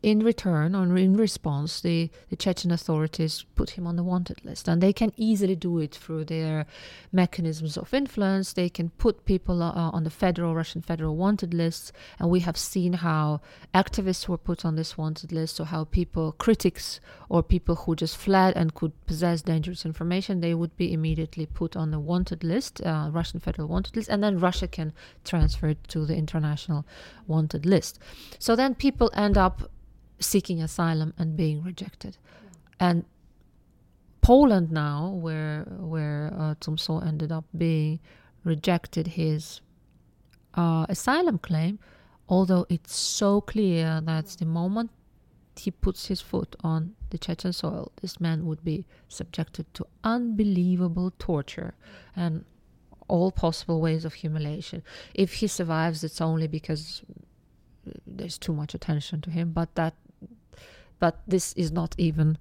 in 0.01 0.19
return 0.21 0.75
or 0.75 0.95
in 0.95 1.17
response, 1.17 1.81
the, 1.81 2.09
the 2.29 2.35
Chechen 2.35 2.71
authorities 2.71 3.45
put 3.55 3.71
him 3.71 3.85
on 3.85 3.97
the 3.97 4.03
wanted 4.03 4.43
list. 4.45 4.67
And 4.69 4.81
they 4.81 4.93
can 4.93 5.11
easily 5.17 5.55
do 5.55 5.79
it 5.79 5.93
through 5.93 6.25
their 6.25 6.65
mechanisms 7.11 7.77
of 7.77 7.93
influence. 7.93 8.53
They 8.53 8.69
can 8.69 8.91
put 8.91 9.25
people 9.25 9.61
uh, 9.61 9.73
on 9.73 10.05
the 10.05 10.09
federal, 10.09 10.55
Russian 10.55 10.81
federal 10.81 11.17
wanted 11.17 11.53
lists. 11.53 11.91
And 12.17 12.29
we 12.29 12.39
have 12.41 12.55
seen 12.55 12.93
how 12.93 13.41
activists 13.73 14.29
were 14.29 14.37
put 14.37 14.63
on 14.63 14.77
this 14.77 14.97
wanted 14.97 15.33
list, 15.33 15.59
or 15.59 15.65
how 15.65 15.83
people, 15.83 16.31
critics, 16.33 17.01
or 17.27 17.43
people 17.43 17.75
who 17.75 17.95
just 17.95 18.15
fled 18.15 18.55
and 18.55 18.73
could 18.73 18.93
possess 19.05 19.41
dangerous 19.41 19.85
information, 19.85 20.39
they 20.39 20.53
would 20.53 20.75
be 20.77 20.93
immediately 20.93 21.45
put 21.45 21.75
on 21.75 21.91
the 21.91 21.99
wanted 21.99 22.43
list, 22.43 22.81
uh, 22.85 23.09
Russian 23.11 23.41
federal 23.41 23.67
wanted 23.67 23.97
list. 23.97 24.07
And 24.07 24.23
then 24.23 24.39
Russia 24.39 24.67
can 24.67 24.93
transfer 25.25 25.67
it 25.67 25.83
to 25.89 26.05
the 26.05 26.15
international 26.15 26.85
wanted 27.27 27.65
list. 27.65 27.99
So 28.39 28.55
then 28.55 28.75
people 28.75 29.11
end 29.13 29.37
up 29.37 29.69
seeking 30.19 30.61
asylum 30.61 31.13
and 31.17 31.35
being 31.35 31.63
rejected. 31.63 32.17
And 32.79 33.05
Poland 34.21 34.71
now, 34.71 35.09
where 35.09 35.65
where 35.79 36.33
uh, 36.37 36.55
Tumso 36.55 37.05
ended 37.05 37.31
up 37.31 37.45
being 37.57 37.99
rejected 38.43 39.07
his 39.07 39.61
uh, 40.53 40.85
asylum 40.89 41.37
claim, 41.39 41.79
although 42.27 42.65
it's 42.69 42.95
so 42.95 43.41
clear 43.41 44.01
that 44.01 44.27
the 44.39 44.45
moment 44.45 44.91
he 45.55 45.71
puts 45.71 46.07
his 46.07 46.21
foot 46.21 46.55
on 46.63 46.95
the 47.09 47.17
Chechen 47.17 47.53
soil, 47.53 47.91
this 48.01 48.19
man 48.19 48.45
would 48.45 48.63
be 48.63 48.85
subjected 49.07 49.65
to 49.73 49.85
unbelievable 50.03 51.11
torture 51.19 51.73
and 52.15 52.45
all 53.07 53.31
possible 53.31 53.81
ways 53.81 54.05
of 54.05 54.13
humiliation. 54.13 54.83
If 55.13 55.33
he 55.35 55.47
survives, 55.47 56.03
it's 56.03 56.21
only 56.21 56.47
because 56.47 57.01
there's 58.05 58.37
too 58.37 58.53
much 58.53 58.73
attention 58.73 59.21
to 59.21 59.29
him, 59.31 59.51
but 59.51 59.75
that 59.75 59.95
but 60.99 61.21
this 61.27 61.53
is 61.53 61.71
not 61.71 61.95
even 61.97 62.37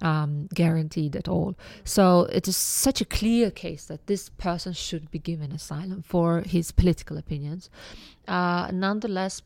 um, 0.00 0.48
guaranteed 0.54 1.16
at 1.16 1.28
all. 1.28 1.54
So 1.84 2.28
it 2.32 2.48
is 2.48 2.56
such 2.56 3.00
a 3.00 3.04
clear 3.04 3.50
case 3.50 3.86
that 3.86 4.06
this 4.06 4.28
person 4.28 4.72
should 4.72 5.10
be 5.10 5.18
given 5.18 5.52
asylum 5.52 6.02
for 6.02 6.40
his 6.40 6.70
political 6.72 7.16
opinions. 7.18 7.70
Uh, 8.26 8.70
nonetheless, 8.72 9.42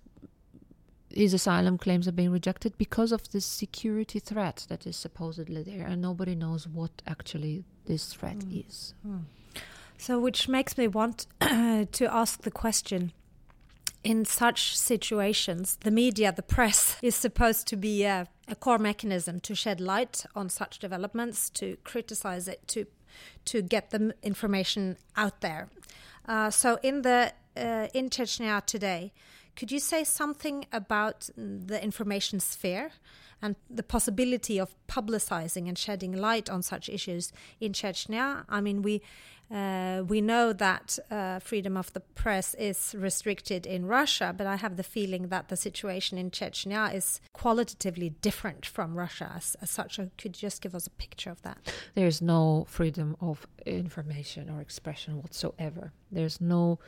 his 1.15 1.35
asylum 1.35 1.79
claims 1.79 2.09
are 2.09 2.13
being 2.13 2.31
rejected 2.31 2.77
because 2.79 3.13
of 3.13 3.31
this 3.31 3.45
security 3.45 4.19
threat 4.19 4.67
that 4.69 4.87
is 4.87 4.97
supposedly 4.97 5.63
there, 5.63 5.87
and 5.87 6.01
nobody 6.01 6.35
knows 6.35 6.67
what 6.67 7.03
actually 7.07 7.65
this 7.87 8.15
threat 8.15 8.39
mm. 8.39 8.67
is. 8.67 8.95
Mm. 9.07 9.23
So, 9.99 10.19
which 10.19 10.49
makes 10.49 10.77
me 10.79 10.89
want 10.89 11.27
to 11.41 12.09
ask 12.11 12.43
the 12.43 12.51
question 12.51 13.13
in 14.05 14.25
such 14.25 14.77
situations, 14.77 15.79
the 15.83 15.91
media, 15.91 16.33
the 16.33 16.43
press, 16.43 16.97
is 17.03 17.15
supposed 17.15 17.67
to 17.69 17.77
be 17.77 18.05
a, 18.05 18.27
a, 18.53 18.57
core 18.57 18.79
mechanism 18.79 19.41
to 19.41 19.55
shed 19.55 19.81
light 19.81 20.25
on 20.35 20.49
such 20.49 20.79
developments, 20.79 21.51
to 21.51 21.77
criticize 21.85 22.49
it, 22.49 22.61
to 22.69 22.87
to 23.45 23.61
get 23.61 23.91
the 23.91 24.15
information 24.23 24.97
out 25.17 25.41
there. 25.41 25.69
Uh, 26.27 26.51
so, 26.51 26.79
in 26.83 27.03
the 27.03 27.33
uh, 27.57 27.89
in 27.93 28.09
Chechnya 28.09 28.65
today, 28.65 29.13
could 29.57 29.71
you 29.71 29.79
say 29.79 30.05
something 30.05 30.67
about 30.73 31.29
the 31.37 31.83
information 31.83 32.41
sphere 32.41 32.91
and 33.41 33.57
the 33.69 33.83
possibility 33.83 34.59
of 34.59 34.75
publicizing 34.87 35.69
and 35.69 35.77
shedding 35.77 36.13
light 36.13 36.49
on 36.49 36.63
such 36.63 36.89
issues 36.89 37.33
in 37.61 37.73
Chechnya? 37.73 38.45
I 38.49 38.61
mean, 38.61 38.83
we 38.83 39.03
uh, 39.51 40.03
we 40.09 40.23
know 40.23 40.55
that 40.55 40.99
uh, 41.11 41.39
freedom 41.39 41.77
of 41.77 41.93
the 41.93 42.01
press 42.01 42.55
is 42.55 42.95
restricted 42.99 43.67
in 43.67 43.85
Russia, 43.85 44.35
but 44.35 44.47
I 44.47 44.57
have 44.57 44.77
the 44.77 44.83
feeling 44.83 45.29
that 45.29 45.49
the 45.49 45.57
situation 45.57 46.17
in 46.17 46.31
Chechnya 46.31 46.95
is 46.95 47.21
qualitatively 47.35 48.11
different 48.23 48.65
from 48.65 48.95
Russia 48.95 49.31
as, 49.37 49.55
as 49.61 49.69
such. 49.69 49.97
Could 49.97 50.11
you 50.25 50.31
just 50.31 50.63
give 50.63 50.75
us 50.75 50.87
a 50.87 50.91
picture 50.91 51.31
of 51.31 51.43
that? 51.43 51.59
There's 51.95 52.23
no 52.23 52.65
freedom 52.67 53.15
of 53.21 53.47
information 53.67 54.49
or 54.49 54.63
expression 54.63 55.21
whatsoever. 55.21 55.93
There's 56.11 56.41
no 56.41 56.79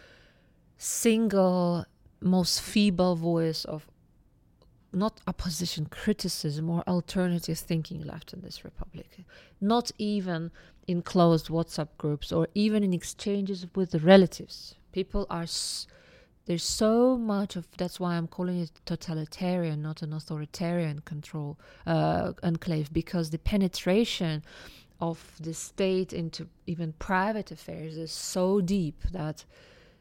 single 0.78 1.84
most 2.24 2.60
feeble 2.60 3.16
voice 3.16 3.64
of 3.64 3.86
not 4.92 5.20
opposition 5.26 5.86
criticism 5.86 6.70
or 6.70 6.82
alternative 6.88 7.58
thinking 7.58 8.02
left 8.02 8.32
in 8.32 8.40
this 8.42 8.64
republic. 8.64 9.18
Not 9.60 9.90
even 9.98 10.50
in 10.86 11.02
closed 11.02 11.48
whatsapp 11.48 11.88
groups 11.98 12.30
or 12.32 12.48
even 12.54 12.82
in 12.84 12.92
exchanges 12.92 13.66
with 13.74 13.90
the 13.90 13.98
relatives. 13.98 14.76
People 14.92 15.26
are 15.30 15.42
s- 15.42 15.86
there's 16.46 16.62
so 16.62 17.16
much 17.16 17.56
of 17.56 17.66
that's 17.78 17.98
why 17.98 18.16
i'm 18.16 18.28
calling 18.28 18.60
it 18.60 18.70
totalitarian 18.84 19.80
not 19.80 20.02
an 20.02 20.12
authoritarian 20.12 21.00
control 21.00 21.58
uh, 21.86 22.32
enclave 22.42 22.92
because 22.92 23.30
the 23.30 23.38
penetration 23.38 24.42
of 25.00 25.36
the 25.40 25.54
state 25.54 26.12
into 26.12 26.46
even 26.66 26.92
private 26.98 27.50
affairs 27.50 27.96
is 27.96 28.12
so 28.12 28.60
deep 28.60 29.02
that 29.10 29.44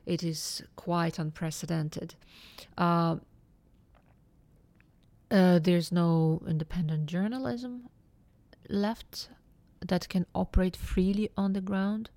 it 0.06 0.24
is 0.24 0.64
quite 0.76 1.20
unprecedented. 1.20 2.16
Uh, 2.78 3.18
uh, 5.32 5.60
there's 5.60 5.92
no 5.92 6.42
independent 6.48 7.08
journalism 7.08 7.90
left 8.70 9.30
that 9.82 10.08
can 10.10 10.26
operate 10.36 10.76
freely 10.76 11.30
on 11.36 11.54
the 11.54 11.62
ground. 11.62 12.10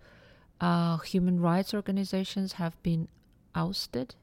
Uh, 0.61 0.99
human 0.99 1.41
rights 1.41 1.75
organizations 1.75 2.55
have 2.55 2.81
been 2.83 3.09
ousted. 3.55 4.15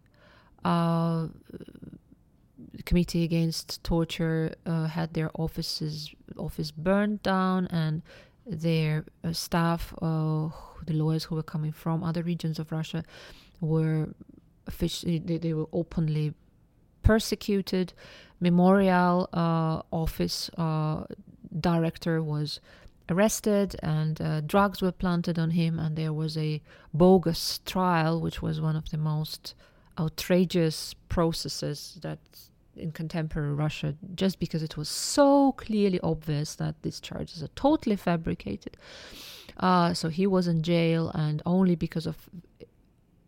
Uh, 0.64 1.28
the 2.74 2.84
Committee 2.84 3.24
Against 3.24 3.84
Torture 3.84 4.56
uh, 4.66 4.86
had 4.88 5.14
their 5.14 5.30
offices 5.36 6.14
office 6.38 6.72
burned 6.72 7.22
down, 7.24 7.68
and 7.68 8.02
their 8.46 9.06
uh, 9.24 9.34
staff, 9.34 9.94
uh, 10.02 10.50
the 10.86 10.94
lawyers 10.94 11.26
who 11.26 11.36
were 11.36 11.44
coming 11.44 11.72
from 11.72 12.04
other 12.04 12.24
regions 12.24 12.60
of 12.60 12.72
Russia, 12.72 13.04
were 13.64 14.10
officially 14.68 15.20
they, 15.20 15.54
were 15.54 15.70
openly 15.74 16.34
persecuted. 17.02 17.94
Memorial 18.40 19.30
uh, 19.34 19.82
office 19.92 20.50
uh, 20.58 21.04
director 21.60 22.22
was 22.22 22.60
arrested, 23.10 23.76
and 23.82 24.22
uh, 24.22 24.42
drugs 24.42 24.82
were 24.82 24.92
planted 24.92 25.38
on 25.40 25.52
him, 25.52 25.80
and 25.80 25.96
there 25.96 26.14
was 26.14 26.38
a 26.38 26.62
bogus 26.94 27.60
trial, 27.66 28.20
which 28.20 28.42
was 28.42 28.60
one 28.60 28.76
of 28.76 28.90
the 28.90 28.98
most 28.98 29.56
outrageous 30.00 30.94
processes 31.10 32.00
that 32.02 32.20
in 32.76 32.92
contemporary 32.92 33.54
Russia, 33.54 33.96
just 34.16 34.40
because 34.40 34.64
it 34.64 34.76
was 34.76 34.90
so 34.90 35.52
clearly 35.54 36.00
obvious 36.02 36.56
that 36.56 36.82
these 36.82 37.00
charges 37.00 37.44
are 37.44 37.50
totally 37.56 37.96
fabricated. 37.96 38.76
Uh, 39.58 39.94
so 39.94 40.10
he 40.10 40.26
was 40.26 40.48
in 40.48 40.64
jail, 40.64 41.12
and 41.14 41.42
only 41.46 41.76
because 41.76 42.08
of 42.08 42.18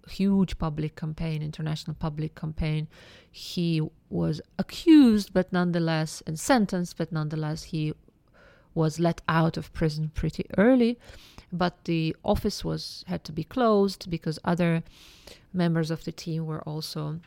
huge 0.08 0.58
public 0.58 0.96
campaign, 0.96 1.42
international 1.42 1.96
public 1.96 2.36
campaign. 2.36 2.88
He 3.32 3.82
was 4.10 4.42
accused, 4.58 5.34
but 5.34 5.52
nonetheless, 5.52 6.24
and 6.26 6.40
sentenced, 6.40 6.98
but 6.98 7.12
nonetheless, 7.12 7.64
he 7.64 7.94
was 8.74 9.00
let 9.00 9.22
out 9.28 9.58
of 9.58 9.74
prison 9.74 10.12
pretty 10.14 10.46
early. 10.58 11.00
But 11.52 11.86
the 11.86 12.16
office 12.24 12.64
was 12.64 13.04
had 13.08 13.24
to 13.26 13.32
be 13.32 13.44
closed 13.44 14.10
because 14.10 14.40
other 14.44 14.84
members 15.54 15.90
of 15.90 16.04
the 16.04 16.12
team 16.12 16.46
were 16.46 16.62
also 16.62 17.20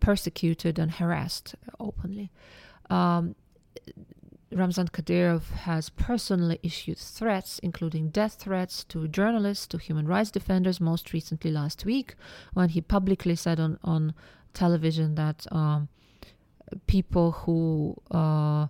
persecuted 0.00 0.78
and 0.78 0.92
harassed 0.92 1.54
openly. 1.80 2.30
Um, 2.90 3.34
Ramzan 4.54 4.88
Kadyrov 4.88 5.50
has 5.50 5.88
personally 5.90 6.58
issued 6.62 6.98
threats, 6.98 7.58
including 7.60 8.10
death 8.10 8.34
threats 8.34 8.84
to 8.84 9.08
journalists, 9.08 9.66
to 9.68 9.78
human 9.78 10.06
rights 10.06 10.30
defenders, 10.30 10.80
most 10.80 11.12
recently 11.12 11.50
last 11.50 11.84
week, 11.84 12.14
when 12.54 12.70
he 12.70 12.80
publicly 12.80 13.34
said 13.34 13.58
on, 13.58 13.78
on 13.82 14.14
television 14.54 15.14
that 15.14 15.46
um, 15.52 15.88
people 16.86 17.32
who 17.32 17.96
uh, 18.10 18.66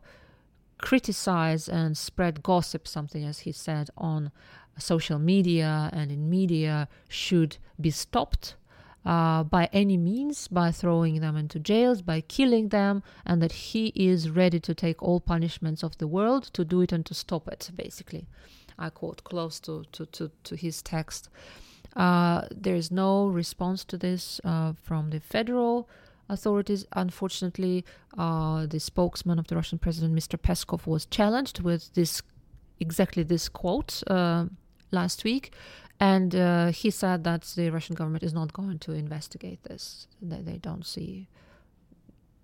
criticize 0.78 1.68
and 1.68 1.96
spread 1.96 2.42
gossip, 2.42 2.86
something 2.86 3.24
as 3.24 3.40
he 3.40 3.52
said, 3.52 3.90
on 3.96 4.30
social 4.78 5.18
media 5.18 5.90
and 5.92 6.10
in 6.10 6.30
media 6.30 6.88
should 7.08 7.58
be 7.80 7.90
stopped 7.90 8.56
uh, 9.04 9.42
by 9.44 9.68
any 9.72 9.96
means, 9.96 10.48
by 10.48 10.70
throwing 10.70 11.20
them 11.20 11.36
into 11.36 11.58
jails, 11.58 12.02
by 12.02 12.20
killing 12.20 12.68
them, 12.68 13.02
and 13.26 13.42
that 13.42 13.52
he 13.52 13.88
is 13.94 14.30
ready 14.30 14.60
to 14.60 14.74
take 14.74 15.02
all 15.02 15.20
punishments 15.20 15.82
of 15.82 15.98
the 15.98 16.06
world 16.06 16.44
to 16.52 16.64
do 16.64 16.80
it 16.80 16.92
and 16.92 17.04
to 17.06 17.14
stop 17.14 17.48
it, 17.48 17.70
basically. 17.74 18.26
I 18.78 18.90
quote 18.90 19.24
close 19.24 19.60
to, 19.60 19.84
to, 19.92 20.06
to, 20.06 20.30
to 20.44 20.56
his 20.56 20.82
text. 20.82 21.28
Uh, 21.94 22.46
there 22.50 22.76
is 22.76 22.90
no 22.90 23.26
response 23.26 23.84
to 23.84 23.98
this 23.98 24.40
uh, 24.44 24.72
from 24.82 25.10
the 25.10 25.20
federal 25.20 25.88
authorities. 26.28 26.86
Unfortunately, 26.92 27.84
uh, 28.16 28.66
the 28.66 28.80
spokesman 28.80 29.38
of 29.38 29.48
the 29.48 29.56
Russian 29.56 29.78
president, 29.78 30.14
Mr. 30.14 30.38
Peskov, 30.38 30.86
was 30.86 31.06
challenged 31.06 31.60
with 31.60 31.92
this 31.94 32.22
exactly 32.80 33.22
this 33.22 33.48
quote 33.48 34.02
uh, 34.06 34.46
last 34.90 35.24
week, 35.24 35.52
and 36.02 36.34
uh, 36.34 36.72
he 36.72 36.90
said 36.90 37.22
that 37.22 37.42
the 37.54 37.70
Russian 37.70 37.94
government 37.94 38.24
is 38.24 38.34
not 38.34 38.52
going 38.52 38.80
to 38.80 38.90
investigate 38.90 39.62
this. 39.62 40.08
That 40.20 40.44
they 40.44 40.58
don't 40.58 40.84
see. 40.84 41.28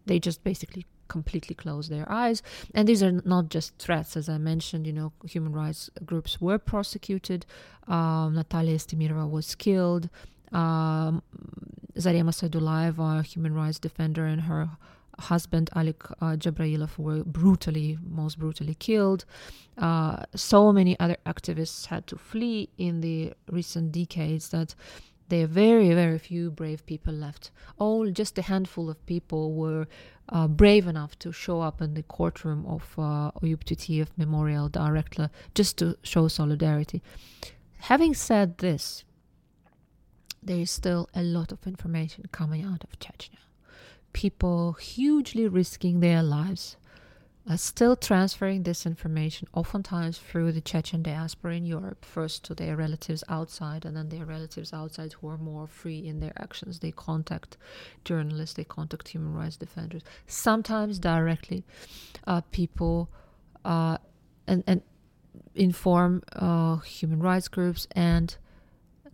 They 0.07 0.21
just 0.21 0.45
basically 0.45 0.87
completely 1.09 1.57
close 1.57 1.89
their 1.89 2.07
eyes. 2.09 2.41
And 2.73 2.87
these 2.87 3.03
are 3.03 3.21
not 3.25 3.49
just 3.49 3.77
threats, 3.79 4.17
as 4.17 4.29
I 4.29 4.39
mentioned. 4.39 4.87
You 4.87 4.93
know, 4.93 5.13
human 5.27 5.53
rights 5.53 5.91
groups 6.07 6.41
were 6.41 6.59
prosecuted. 6.59 7.47
Um, 7.89 8.35
Natalia 8.37 8.77
Estemirova 8.77 9.29
was 9.29 9.57
killed. 9.57 10.09
Um, 10.53 11.21
Zarema 11.97 12.33
a 13.19 13.23
human 13.25 13.55
rights 13.55 13.81
defender, 13.81 14.25
and 14.25 14.43
her 14.43 14.71
husband 15.19 15.71
Alik 15.75 16.11
uh, 16.21 16.37
Jabrailov 16.37 16.99
were 16.99 17.25
brutally, 17.25 17.99
most 18.03 18.39
brutally 18.39 18.75
killed. 18.75 19.25
Uh, 19.77 20.23
so 20.35 20.73
many 20.73 20.99
other 20.99 21.17
activists 21.27 21.87
had 21.87 22.07
to 22.07 22.17
flee 22.17 22.69
in 22.79 23.01
the 23.01 23.33
recent 23.51 23.93
decades 23.93 24.49
that 24.51 24.75
there 25.29 25.45
are 25.45 25.49
very, 25.49 25.93
very 25.93 26.19
few 26.19 26.51
brave 26.51 26.87
people 26.87 27.13
left. 27.13 27.51
All 27.79 28.11
just 28.11 28.39
a 28.39 28.43
handful 28.43 28.89
of 28.89 29.05
people 29.07 29.53
were 29.53 29.87
uh, 30.31 30.49
brave 30.49 30.87
enough 30.87 31.19
to 31.21 31.33
show 31.33 31.61
up 31.61 31.83
in 31.83 31.95
the 31.95 32.03
courtroom 32.03 32.65
of 32.67 32.95
uh, 32.97 33.31
Oyub 33.43 34.09
Memorial 34.17 34.69
directly 34.69 35.29
just 35.55 35.77
to 35.79 35.97
show 36.03 36.29
solidarity. 36.29 37.03
Having 37.81 38.15
said 38.15 38.59
this, 38.59 39.05
there 40.43 40.59
is 40.59 40.71
still 40.71 41.09
a 41.15 41.23
lot 41.23 41.53
of 41.53 41.67
information 41.67 42.25
coming 42.33 42.65
out 42.65 42.85
of 42.85 42.99
Chechnya 42.99 43.48
people 44.19 44.73
hugely 44.73 45.47
risking 45.47 46.01
their 46.01 46.25
lives 46.25 46.77
are 47.49 47.57
still 47.57 47.95
transferring 47.95 48.65
this 48.65 48.85
information, 48.85 49.47
oftentimes 49.55 50.19
through 50.19 50.51
the 50.51 50.61
Chechen 50.61 51.05
diaspora 51.05 51.55
in 51.55 51.65
Europe, 51.65 52.05
first 52.05 52.45
to 52.45 52.53
their 52.53 52.75
relatives 52.75 53.23
outside, 53.29 53.85
and 53.85 53.97
then 53.97 54.09
their 54.09 54.27
relatives 54.27 54.73
outside 54.73 55.13
who 55.13 55.29
are 55.29 55.39
more 55.39 55.69
free 55.69 56.05
in 56.05 56.19
their 56.19 56.33
actions. 56.37 56.81
They 56.81 56.91
contact 56.91 57.57
journalists, 58.05 58.57
they 58.57 58.65
contact 58.65 59.07
human 59.07 59.35
rights 59.35 59.57
defenders, 59.57 60.03
sometimes 60.27 60.99
directly. 60.99 61.63
Uh, 62.27 62.41
people 62.51 63.09
uh, 63.65 63.99
and, 64.49 64.65
and 64.67 64.83
inform 65.55 66.25
uh, 66.33 66.79
human 66.79 67.21
rights 67.21 67.47
groups 67.47 67.87
and 67.93 68.37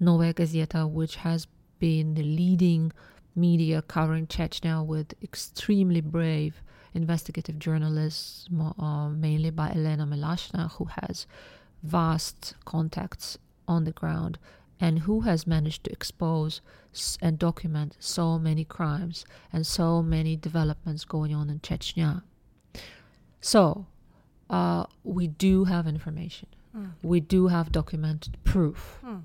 Novaya 0.00 0.32
Gazeta, 0.32 0.90
which 0.90 1.16
has 1.16 1.46
been 1.78 2.14
the 2.14 2.22
leading 2.22 2.90
media 3.34 3.82
covering 3.82 4.26
Chechnya 4.26 4.84
with 4.84 5.14
extremely 5.22 6.00
brave 6.00 6.62
investigative 6.94 7.58
journalists, 7.58 8.48
uh, 8.78 9.08
mainly 9.08 9.50
by 9.50 9.70
Elena 9.70 10.06
Milashina, 10.06 10.70
who 10.72 10.84
has 10.84 11.26
vast 11.82 12.54
contacts 12.64 13.36
on 13.66 13.84
the 13.84 13.92
ground 13.92 14.38
and 14.80 15.00
who 15.00 15.22
has 15.22 15.46
managed 15.46 15.84
to 15.84 15.92
expose 15.92 16.60
and 17.20 17.38
document 17.38 17.96
so 17.98 18.38
many 18.38 18.64
crimes 18.64 19.24
and 19.52 19.66
so 19.66 20.02
many 20.02 20.36
developments 20.36 21.04
going 21.04 21.34
on 21.34 21.50
in 21.50 21.60
Chechnya. 21.60 22.22
So, 23.40 23.86
uh, 24.48 24.86
we 25.02 25.26
do 25.26 25.64
have 25.64 25.86
information. 25.86 26.48
Mm. 26.76 26.92
We 27.02 27.20
do 27.20 27.48
have 27.48 27.72
documented 27.72 28.36
proof. 28.44 28.98
Mm. 29.04 29.22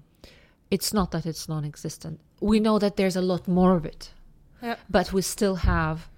It's 0.72 0.94
not 0.94 1.12
that 1.12 1.26
it's 1.26 1.50
non 1.50 1.66
existent. 1.66 2.20
We 2.40 2.60
know 2.60 2.80
that 2.80 2.96
there's 2.96 3.16
a 3.16 3.22
lot 3.22 3.48
more 3.48 3.76
of 3.76 3.86
it. 3.86 4.12
But 4.90 5.14
we 5.14 5.22
still 5.22 5.56
have 5.56 6.10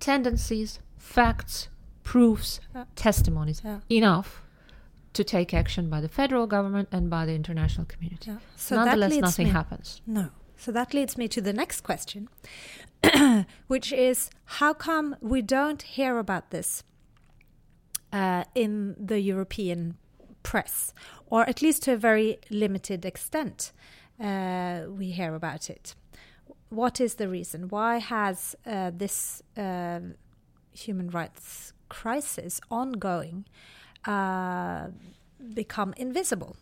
tendencies, 0.00 0.80
facts, 0.96 1.68
proofs, 2.02 2.60
yeah. 2.74 2.84
testimonies 2.94 3.62
yeah. 3.64 3.80
enough 3.88 4.42
to 5.12 5.24
take 5.24 5.54
action 5.54 5.88
by 5.88 6.00
the 6.00 6.08
federal 6.08 6.46
government 6.46 6.88
and 6.92 7.10
by 7.10 7.26
the 7.26 7.34
international 7.34 7.86
community. 7.86 8.30
Yeah. 8.30 8.38
So 8.56 8.76
Nonetheless, 8.76 9.16
nothing 9.16 9.46
me, 9.46 9.52
happens. 9.52 10.02
No. 10.06 10.30
So 10.56 10.72
that 10.72 10.94
leads 10.94 11.16
me 11.18 11.28
to 11.28 11.40
the 11.40 11.52
next 11.52 11.82
question, 11.82 12.28
which 13.66 13.92
is 13.92 14.30
how 14.44 14.72
come 14.72 15.16
we 15.20 15.42
don't 15.42 15.82
hear 15.82 16.18
about 16.18 16.50
this 16.50 16.82
uh, 18.12 18.44
in 18.54 18.96
the 18.98 19.20
European 19.20 19.96
press, 20.46 20.94
or 21.26 21.40
at 21.48 21.60
least 21.60 21.82
to 21.82 21.92
a 21.92 21.96
very 21.96 22.38
limited 22.50 23.04
extent? 23.04 23.72
Uh, 24.18 24.82
we 24.98 25.10
hear 25.10 25.34
about 25.34 25.68
it. 25.68 25.94
What 26.70 27.00
is 27.00 27.14
the 27.14 27.28
reason? 27.28 27.68
Why 27.68 27.98
has 27.98 28.56
uh, 28.64 28.90
this 29.02 29.42
uh, 29.56 30.00
human 30.72 31.10
rights 31.10 31.72
crisis 31.88 32.60
ongoing 32.70 33.44
uh, 34.04 34.88
become 35.54 35.94
invisible 35.96 36.56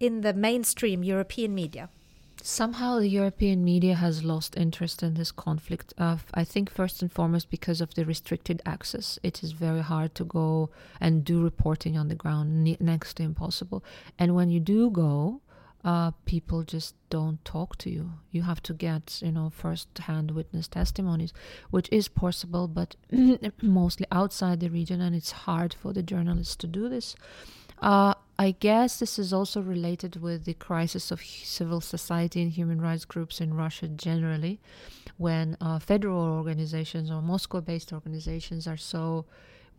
in 0.00 0.22
the 0.22 0.32
mainstream 0.32 1.04
European 1.04 1.54
media? 1.54 1.88
Somehow 2.44 2.98
the 2.98 3.08
European 3.08 3.64
media 3.64 3.94
has 3.94 4.24
lost 4.24 4.56
interest 4.56 5.00
in 5.04 5.14
this 5.14 5.30
conflict. 5.30 5.94
Of, 5.96 6.26
I 6.34 6.42
think 6.42 6.70
first 6.70 7.00
and 7.00 7.10
foremost 7.10 7.50
because 7.50 7.80
of 7.80 7.94
the 7.94 8.04
restricted 8.04 8.60
access. 8.66 9.16
It 9.22 9.44
is 9.44 9.52
very 9.52 9.80
hard 9.80 10.16
to 10.16 10.24
go 10.24 10.70
and 11.00 11.24
do 11.24 11.40
reporting 11.40 11.96
on 11.96 12.08
the 12.08 12.16
ground, 12.16 12.64
ne- 12.64 12.76
next 12.80 13.14
to 13.14 13.22
impossible. 13.22 13.84
And 14.18 14.34
when 14.34 14.50
you 14.50 14.58
do 14.58 14.90
go, 14.90 15.40
uh, 15.84 16.10
people 16.24 16.64
just 16.64 16.96
don't 17.10 17.44
talk 17.44 17.76
to 17.78 17.90
you. 17.90 18.14
You 18.32 18.42
have 18.42 18.62
to 18.64 18.74
get, 18.74 19.20
you 19.22 19.30
know, 19.30 19.50
first-hand 19.50 20.32
witness 20.32 20.66
testimonies, 20.66 21.32
which 21.70 21.88
is 21.92 22.08
possible, 22.08 22.66
but 22.66 22.96
mostly 23.62 24.06
outside 24.10 24.58
the 24.58 24.68
region, 24.68 25.00
and 25.00 25.14
it's 25.14 25.30
hard 25.30 25.74
for 25.74 25.92
the 25.92 26.02
journalists 26.02 26.56
to 26.56 26.66
do 26.66 26.88
this. 26.88 27.14
Uh, 27.78 28.14
I 28.38 28.52
guess 28.52 28.98
this 28.98 29.18
is 29.18 29.32
also 29.32 29.60
related 29.60 30.16
with 30.20 30.44
the 30.44 30.54
crisis 30.54 31.10
of 31.10 31.22
civil 31.22 31.80
society 31.80 32.42
and 32.42 32.50
human 32.50 32.80
rights 32.80 33.04
groups 33.04 33.40
in 33.40 33.54
Russia 33.54 33.88
generally, 33.88 34.60
when 35.16 35.56
uh, 35.60 35.78
federal 35.78 36.18
organizations 36.18 37.10
or 37.10 37.22
Moscow-based 37.22 37.92
organizations 37.92 38.66
are 38.66 38.76
so 38.76 39.26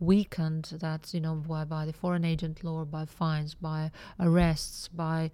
weakened 0.00 0.64
that 0.80 1.12
you 1.12 1.20
know 1.20 1.34
by, 1.34 1.64
by 1.64 1.84
the 1.84 1.92
foreign 1.92 2.24
agent 2.24 2.64
law, 2.64 2.84
by 2.84 3.04
fines, 3.04 3.54
by 3.54 3.90
arrests, 4.20 4.88
by 4.88 5.30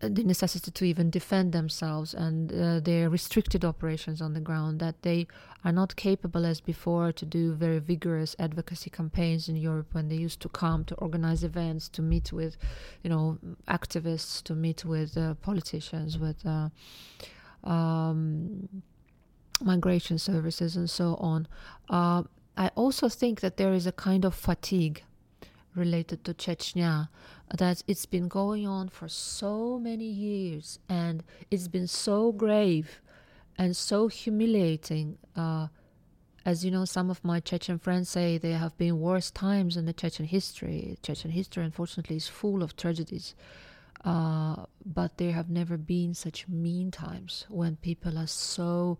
the 0.00 0.22
necessity 0.24 0.70
to 0.70 0.84
even 0.84 1.10
defend 1.10 1.52
themselves 1.52 2.14
and 2.14 2.52
uh, 2.52 2.80
their 2.80 3.10
restricted 3.10 3.64
operations 3.64 4.22
on 4.22 4.32
the 4.32 4.40
ground 4.40 4.78
that 4.80 5.02
they 5.02 5.26
are 5.64 5.72
not 5.72 5.96
capable 5.96 6.46
as 6.46 6.60
before 6.60 7.10
to 7.12 7.26
do 7.26 7.52
very 7.52 7.78
vigorous 7.80 8.36
advocacy 8.38 8.90
campaigns 8.90 9.48
in 9.48 9.56
Europe 9.56 9.88
when 9.92 10.08
they 10.08 10.14
used 10.14 10.40
to 10.40 10.48
come 10.48 10.84
to 10.84 10.94
organize 10.96 11.42
events 11.42 11.88
to 11.88 12.00
meet 12.00 12.32
with 12.32 12.56
you 13.02 13.10
know 13.10 13.38
activists 13.66 14.42
to 14.42 14.54
meet 14.54 14.84
with 14.84 15.16
uh, 15.16 15.34
politicians 15.34 16.18
with 16.18 16.46
uh, 16.46 16.68
um, 17.64 18.68
migration 19.60 20.18
services 20.18 20.76
and 20.76 20.88
so 20.88 21.16
on. 21.16 21.48
Uh, 21.90 22.22
I 22.56 22.70
also 22.74 23.08
think 23.08 23.40
that 23.40 23.56
there 23.56 23.72
is 23.72 23.86
a 23.86 23.92
kind 23.92 24.24
of 24.24 24.34
fatigue 24.34 25.02
related 25.74 26.24
to 26.24 26.34
Chechnya 26.34 27.08
that 27.56 27.82
it's 27.86 28.06
been 28.06 28.28
going 28.28 28.66
on 28.66 28.88
for 28.88 29.08
so 29.08 29.78
many 29.78 30.04
years 30.04 30.78
and 30.88 31.22
it's 31.50 31.68
been 31.68 31.86
so 31.86 32.32
grave 32.32 33.00
and 33.56 33.76
so 33.76 34.08
humiliating. 34.08 35.18
Uh, 35.34 35.68
as 36.44 36.64
you 36.64 36.70
know, 36.70 36.84
some 36.84 37.10
of 37.10 37.24
my 37.24 37.40
Chechen 37.40 37.78
friends 37.78 38.08
say 38.08 38.38
there 38.38 38.58
have 38.58 38.76
been 38.78 39.00
worse 39.00 39.30
times 39.30 39.76
in 39.76 39.86
the 39.86 39.92
Chechen 39.92 40.26
history. 40.26 40.96
Chechen 41.02 41.30
history, 41.30 41.64
unfortunately, 41.64 42.16
is 42.16 42.28
full 42.28 42.62
of 42.62 42.76
tragedies. 42.76 43.34
Uh, 44.04 44.64
but 44.84 45.18
there 45.18 45.32
have 45.32 45.50
never 45.50 45.76
been 45.76 46.14
such 46.14 46.46
mean 46.48 46.90
times 46.90 47.44
when 47.48 47.76
people 47.76 48.16
are 48.16 48.28
so, 48.28 48.98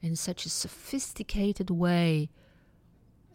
in 0.00 0.16
such 0.16 0.46
a 0.46 0.50
sophisticated 0.50 1.70
way, 1.70 2.30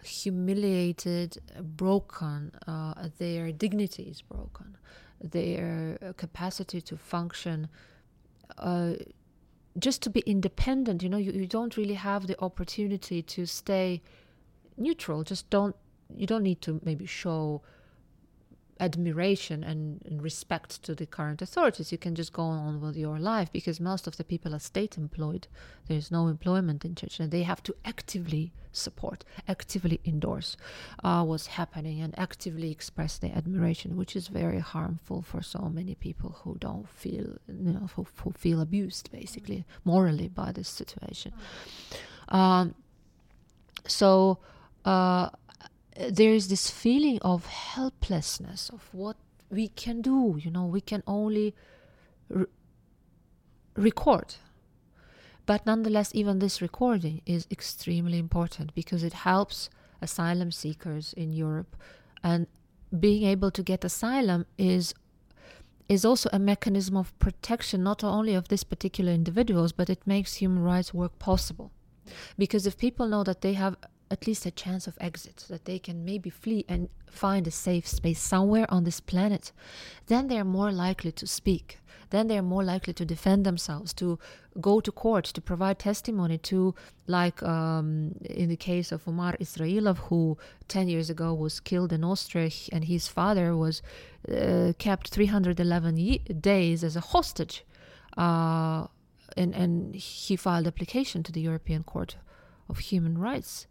humiliated, 0.03 1.37
broken, 1.61 2.51
uh, 2.67 3.09
their 3.17 3.51
dignity 3.51 4.03
is 4.03 4.21
broken, 4.21 4.77
their 5.21 5.97
capacity 6.17 6.81
to 6.81 6.97
function, 6.97 7.67
uh, 8.57 8.93
just 9.79 10.01
to 10.03 10.09
be 10.09 10.19
independent. 10.21 11.01
You 11.01 11.09
know, 11.09 11.17
you, 11.17 11.31
you 11.31 11.47
don't 11.47 11.75
really 11.77 11.95
have 11.95 12.27
the 12.27 12.39
opportunity 12.41 13.21
to 13.21 13.45
stay 13.45 14.01
neutral. 14.77 15.23
Just 15.23 15.49
don't. 15.49 15.75
You 16.15 16.27
don't 16.27 16.43
need 16.43 16.61
to 16.61 16.79
maybe 16.83 17.05
show 17.07 17.61
admiration 18.79 19.63
and, 19.63 20.01
and, 20.05 20.21
respect 20.21 20.81
to 20.83 20.95
the 20.95 21.05
current 21.05 21.41
authorities. 21.41 21.91
You 21.91 21.97
can 21.97 22.15
just 22.15 22.33
go 22.33 22.43
on 22.43 22.81
with 22.81 22.95
your 22.95 23.19
life 23.19 23.51
because 23.51 23.79
most 23.79 24.07
of 24.07 24.17
the 24.17 24.23
people 24.23 24.53
are 24.55 24.59
state 24.59 24.97
employed. 24.97 25.47
There's 25.87 26.11
no 26.11 26.27
employment 26.27 26.83
in 26.83 26.95
Chechnya. 26.95 27.29
They 27.29 27.43
have 27.43 27.61
to 27.63 27.75
actively 27.85 28.51
support, 28.71 29.23
actively 29.47 29.99
endorse 30.05 30.57
uh, 31.03 31.23
what's 31.23 31.47
happening 31.47 32.01
and 32.01 32.17
actively 32.17 32.71
express 32.71 33.17
their 33.17 33.31
admiration, 33.35 33.95
which 33.95 34.15
is 34.15 34.27
very 34.27 34.59
harmful 34.59 35.21
for 35.21 35.41
so 35.41 35.69
many 35.71 35.95
people 35.95 36.37
who 36.43 36.57
don't 36.59 36.89
feel, 36.89 37.37
you 37.47 37.73
know, 37.73 37.87
who, 37.95 38.07
who 38.23 38.31
feel 38.31 38.59
abused 38.59 39.11
basically 39.11 39.65
morally 39.85 40.27
by 40.27 40.51
this 40.51 40.69
situation. 40.69 41.31
Um, 42.29 42.75
so. 43.87 44.39
Uh, 44.85 45.29
there 46.09 46.33
is 46.33 46.47
this 46.47 46.69
feeling 46.69 47.19
of 47.21 47.45
helplessness 47.47 48.69
of 48.69 48.89
what 48.91 49.17
we 49.49 49.67
can 49.67 50.01
do 50.01 50.39
you 50.39 50.49
know 50.49 50.65
we 50.65 50.81
can 50.81 51.03
only 51.05 51.53
re- 52.29 52.45
record. 53.75 54.35
But 55.45 55.65
nonetheless 55.65 56.11
even 56.13 56.39
this 56.39 56.61
recording 56.61 57.21
is 57.25 57.47
extremely 57.51 58.17
important 58.17 58.73
because 58.73 59.03
it 59.03 59.13
helps 59.13 59.69
asylum 60.01 60.51
seekers 60.51 61.13
in 61.13 61.33
Europe. 61.33 61.75
And 62.23 62.47
being 62.97 63.23
able 63.23 63.51
to 63.51 63.63
get 63.63 63.83
asylum 63.83 64.45
is 64.57 64.93
is 65.89 66.05
also 66.05 66.29
a 66.31 66.39
mechanism 66.39 66.95
of 66.95 67.17
protection 67.19 67.83
not 67.83 68.03
only 68.05 68.33
of 68.33 68.47
this 68.47 68.63
particular 68.63 69.11
individuals 69.11 69.73
but 69.73 69.89
it 69.89 70.07
makes 70.07 70.35
human 70.35 70.63
rights 70.63 70.93
work 70.93 71.19
possible. 71.19 71.71
Because 72.37 72.65
if 72.65 72.77
people 72.77 73.07
know 73.07 73.23
that 73.23 73.41
they 73.41 73.53
have 73.53 73.75
at 74.13 74.27
least 74.27 74.45
a 74.45 74.51
chance 74.51 74.85
of 74.87 74.95
exit, 75.01 75.37
that 75.49 75.65
they 75.65 75.79
can 75.79 76.05
maybe 76.05 76.29
flee 76.29 76.63
and 76.69 76.87
find 77.23 77.47
a 77.47 77.51
safe 77.67 77.87
space 77.87 78.21
somewhere 78.33 78.67
on 78.69 78.83
this 78.83 78.99
planet, 78.99 79.51
then 80.07 80.27
they 80.27 80.37
are 80.37 80.51
more 80.59 80.71
likely 80.71 81.11
to 81.11 81.25
speak. 81.39 81.79
Then 82.11 82.27
they 82.27 82.37
are 82.37 82.49
more 82.55 82.63
likely 82.63 82.93
to 82.93 83.05
defend 83.05 83.43
themselves, 83.43 83.91
to 83.93 84.19
go 84.61 84.79
to 84.79 84.91
court, 84.91 85.25
to 85.25 85.41
provide 85.41 85.79
testimony 85.79 86.37
to, 86.51 86.75
like 87.07 87.41
um, 87.41 87.87
in 88.43 88.49
the 88.49 88.61
case 88.69 88.91
of 88.91 89.07
Omar 89.07 89.35
Israilov, 89.45 89.97
who 90.09 90.37
10 90.67 90.87
years 90.89 91.09
ago 91.09 91.33
was 91.33 91.59
killed 91.59 91.91
in 91.91 92.03
Austria, 92.03 92.51
and 92.71 92.83
his 92.85 93.07
father 93.07 93.57
was 93.57 93.81
uh, 94.31 94.73
kept 94.77 95.07
311 95.07 95.97
ye- 95.97 96.19
days 96.19 96.83
as 96.83 96.95
a 96.95 97.07
hostage. 97.13 97.65
Uh, 98.15 98.85
and, 99.35 99.55
and 99.55 99.95
he 99.95 100.35
filed 100.35 100.67
application 100.67 101.23
to 101.23 101.31
the 101.31 101.41
European 101.41 101.81
Court 101.83 102.17
of 102.69 102.77
Human 102.77 103.17
Rights 103.17 103.65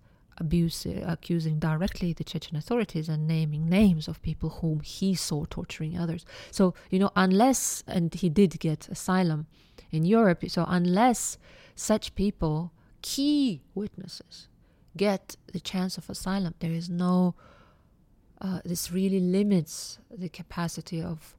abuse, 0.45 0.79
uh, 0.87 1.05
accusing 1.15 1.57
directly 1.59 2.11
the 2.13 2.25
Chechen 2.31 2.57
authorities 2.57 3.09
and 3.09 3.27
naming 3.37 3.65
names 3.81 4.05
of 4.09 4.21
people 4.29 4.51
whom 4.61 4.81
he 4.81 5.15
saw 5.15 5.45
torturing 5.57 5.95
others. 6.03 6.23
So, 6.51 6.75
you 6.93 6.99
know, 6.99 7.13
unless, 7.27 7.83
and 7.87 8.13
he 8.23 8.29
did 8.41 8.53
get 8.59 8.89
asylum 8.97 9.41
in 9.97 10.03
Europe, 10.05 10.41
so 10.49 10.65
unless 10.69 11.39
such 11.75 12.15
people, 12.15 12.73
key 13.03 13.63
witnesses, 13.75 14.49
get 14.97 15.37
the 15.53 15.61
chance 15.61 15.97
of 15.99 16.11
asylum, 16.11 16.55
there 16.59 16.77
is 16.81 16.89
no, 17.07 17.35
uh, 18.41 18.61
this 18.65 18.91
really 18.99 19.21
limits 19.21 19.99
the 20.25 20.29
capacity 20.29 21.01
of 21.13 21.37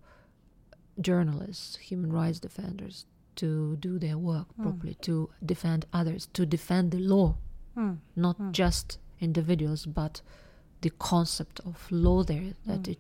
journalists, 1.00 1.78
human 1.78 2.12
rights 2.12 2.40
defenders 2.40 3.06
to 3.36 3.76
do 3.78 4.00
their 4.00 4.18
work 4.18 4.48
mm. 4.60 4.64
properly, 4.64 4.96
to 5.02 5.30
defend 5.46 5.86
others, 5.92 6.28
to 6.34 6.46
defend 6.46 6.92
the 6.92 7.00
law, 7.00 7.36
mm. 7.78 7.98
not 8.16 8.40
mm. 8.40 8.52
just 8.52 8.98
individuals, 9.20 9.86
but 9.86 10.22
the 10.82 10.92
concept 10.92 11.60
of 11.66 11.92
law 11.92 12.24
there 12.24 12.54
that 12.66 12.88
it 12.88 13.00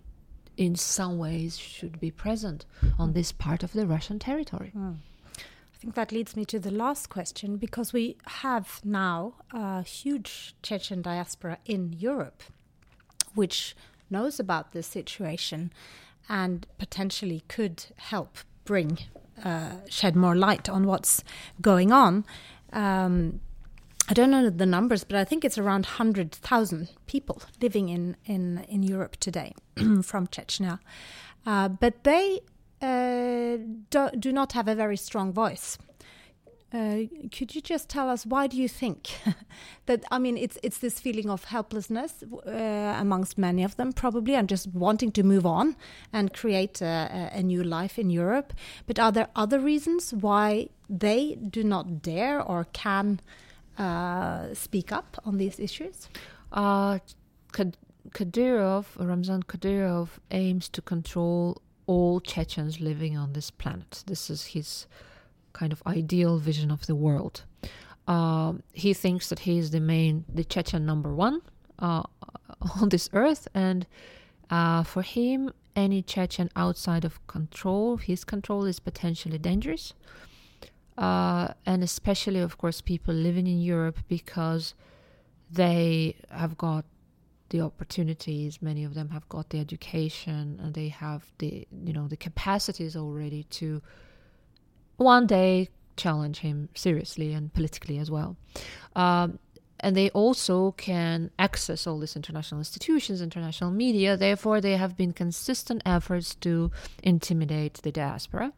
in 0.55 0.75
some 0.75 1.17
ways 1.17 1.57
should 1.57 1.99
be 1.99 2.11
present 2.11 2.65
on 2.99 3.13
this 3.13 3.31
part 3.31 3.63
of 3.63 3.73
the 3.73 3.87
Russian 3.87 4.19
territory. 4.19 4.71
I 4.75 5.77
think 5.77 5.95
that 5.95 6.11
leads 6.11 6.35
me 6.35 6.45
to 6.45 6.59
the 6.59 6.71
last 6.71 7.09
question 7.09 7.57
because 7.57 7.91
we 7.91 8.17
have 8.27 8.79
now 8.83 9.33
a 9.51 9.81
huge 9.83 10.55
Chechen 10.61 11.01
diaspora 11.01 11.57
in 11.65 11.93
Europe, 11.93 12.43
which 13.33 13.75
knows 14.09 14.39
about 14.39 14.71
this 14.71 14.87
situation 14.87 15.73
and 16.29 16.65
potentially 16.77 17.43
could 17.47 17.85
help 17.97 18.37
bring 18.63 18.99
uh, 19.43 19.77
shed 19.89 20.15
more 20.15 20.35
light 20.35 20.69
on 20.69 20.85
what's 20.85 21.23
going 21.61 21.91
on. 21.91 22.23
Um, 22.71 23.41
I 24.09 24.13
don't 24.13 24.31
know 24.31 24.49
the 24.49 24.65
numbers, 24.65 25.03
but 25.03 25.15
I 25.15 25.23
think 25.23 25.45
it's 25.45 25.57
around 25.57 25.85
100,000 25.85 26.89
people 27.07 27.41
living 27.61 27.89
in, 27.89 28.17
in, 28.25 28.65
in 28.67 28.83
Europe 28.83 29.15
today 29.17 29.53
from 30.03 30.27
Chechnya. 30.27 30.79
Uh, 31.45 31.69
but 31.69 32.03
they 32.03 32.41
uh, 32.81 33.57
do, 33.89 34.09
do, 34.19 34.33
not 34.33 34.51
have 34.53 34.67
a 34.67 34.75
very 34.75 34.97
strong 34.97 35.31
voice. 35.31 35.77
Uh, 36.73 37.03
could 37.31 37.53
you 37.55 37.61
just 37.61 37.87
tell 37.87 38.09
us 38.09 38.25
why 38.25 38.47
do 38.47 38.57
you 38.57 38.67
think 38.67 39.11
that? 39.85 40.03
I 40.09 40.17
mean, 40.17 40.37
it's 40.37 40.57
it's 40.63 40.79
this 40.79 40.99
feeling 40.99 41.29
of 41.29 41.43
helplessness 41.43 42.23
uh, 42.47 42.49
amongst 42.49 43.37
many 43.37 43.63
of 43.63 43.75
them, 43.75 43.93
probably, 43.93 44.33
and 44.33 44.49
just 44.49 44.67
wanting 44.73 45.11
to 45.11 45.23
move 45.23 45.45
on 45.45 45.75
and 46.11 46.33
create 46.33 46.81
a, 46.81 47.29
a, 47.31 47.43
new 47.43 47.63
life 47.63 47.99
in 47.99 48.09
Europe. 48.09 48.53
But 48.87 48.97
are 48.97 49.11
there 49.11 49.27
other 49.35 49.59
reasons 49.59 50.15
why 50.15 50.69
they 50.89 51.35
do 51.35 51.63
not 51.63 52.01
dare 52.01 52.41
or 52.41 52.65
can 52.73 53.19
uh, 53.77 54.53
speak 54.53 54.91
up 54.91 55.17
on 55.25 55.37
these 55.37 55.59
issues? 55.59 56.09
Uh, 56.51 56.99
Kadyrov, 58.11 58.85
Ramzan 58.97 59.43
Kadyrov, 59.43 60.09
aims 60.31 60.69
to 60.69 60.81
control 60.81 61.61
all 61.87 62.19
Chechens 62.19 62.79
living 62.79 63.17
on 63.17 63.33
this 63.33 63.51
planet. 63.51 64.03
This 64.07 64.29
is 64.29 64.45
his 64.47 64.87
kind 65.53 65.71
of 65.71 65.81
ideal 65.85 66.37
vision 66.37 66.71
of 66.71 66.85
the 66.87 66.95
world. 66.95 67.43
Uh, 68.07 68.53
he 68.73 68.93
thinks 68.93 69.29
that 69.29 69.39
he 69.39 69.57
is 69.57 69.71
the 69.71 69.79
main, 69.79 70.25
the 70.33 70.43
Chechen 70.43 70.85
number 70.85 71.13
one 71.13 71.41
uh, 71.79 72.03
on 72.81 72.89
this 72.89 73.09
earth, 73.13 73.47
and 73.53 73.87
uh, 74.49 74.83
for 74.83 75.01
him, 75.01 75.51
any 75.75 76.01
Chechen 76.01 76.49
outside 76.55 77.05
of 77.05 77.25
control, 77.27 77.97
his 77.97 78.23
control, 78.23 78.65
is 78.65 78.79
potentially 78.79 79.37
dangerous. 79.37 79.93
Uh, 80.97 81.49
and 81.65 81.83
especially, 81.83 82.39
of 82.39 82.57
course, 82.57 82.81
people 82.81 83.13
living 83.13 83.47
in 83.47 83.61
Europe 83.61 83.99
because 84.07 84.75
they 85.49 86.15
have 86.29 86.57
got 86.57 86.85
the 87.49 87.61
opportunities. 87.61 88.61
Many 88.61 88.83
of 88.83 88.93
them 88.93 89.09
have 89.09 89.27
got 89.29 89.49
the 89.49 89.59
education, 89.59 90.59
and 90.61 90.73
they 90.73 90.89
have 90.89 91.31
the 91.37 91.67
you 91.83 91.93
know 91.93 92.07
the 92.07 92.17
capacities 92.17 92.95
already 92.95 93.43
to 93.43 93.81
one 94.97 95.27
day 95.27 95.69
challenge 95.95 96.39
him 96.39 96.69
seriously 96.73 97.33
and 97.33 97.53
politically 97.53 97.97
as 97.97 98.09
well. 98.09 98.35
Um, 98.95 99.39
and 99.79 99.97
they 99.97 100.09
also 100.11 100.71
can 100.71 101.29
access 101.37 101.85
all 101.85 101.99
these 101.99 102.15
international 102.15 102.59
institutions, 102.59 103.21
international 103.21 103.69
media. 103.69 104.15
Therefore, 104.15 104.61
there 104.61 104.77
have 104.77 104.95
been 104.95 105.11
consistent 105.11 105.81
efforts 105.85 106.35
to 106.35 106.71
intimidate 107.03 107.75
the 107.83 107.91
diaspora. 107.91 108.53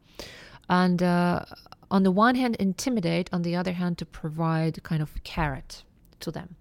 And 0.69 1.01
uh, 1.01 1.45
on 1.91 2.03
the 2.03 2.11
one 2.11 2.35
hand, 2.35 2.55
intimidate, 2.57 3.29
on 3.31 3.41
the 3.43 3.55
other 3.55 3.73
hand, 3.73 3.97
to 3.99 4.05
provide 4.05 4.81
kind 4.83 5.01
of 5.01 5.23
carrot 5.23 5.83
to 6.19 6.31
them. 6.31 6.55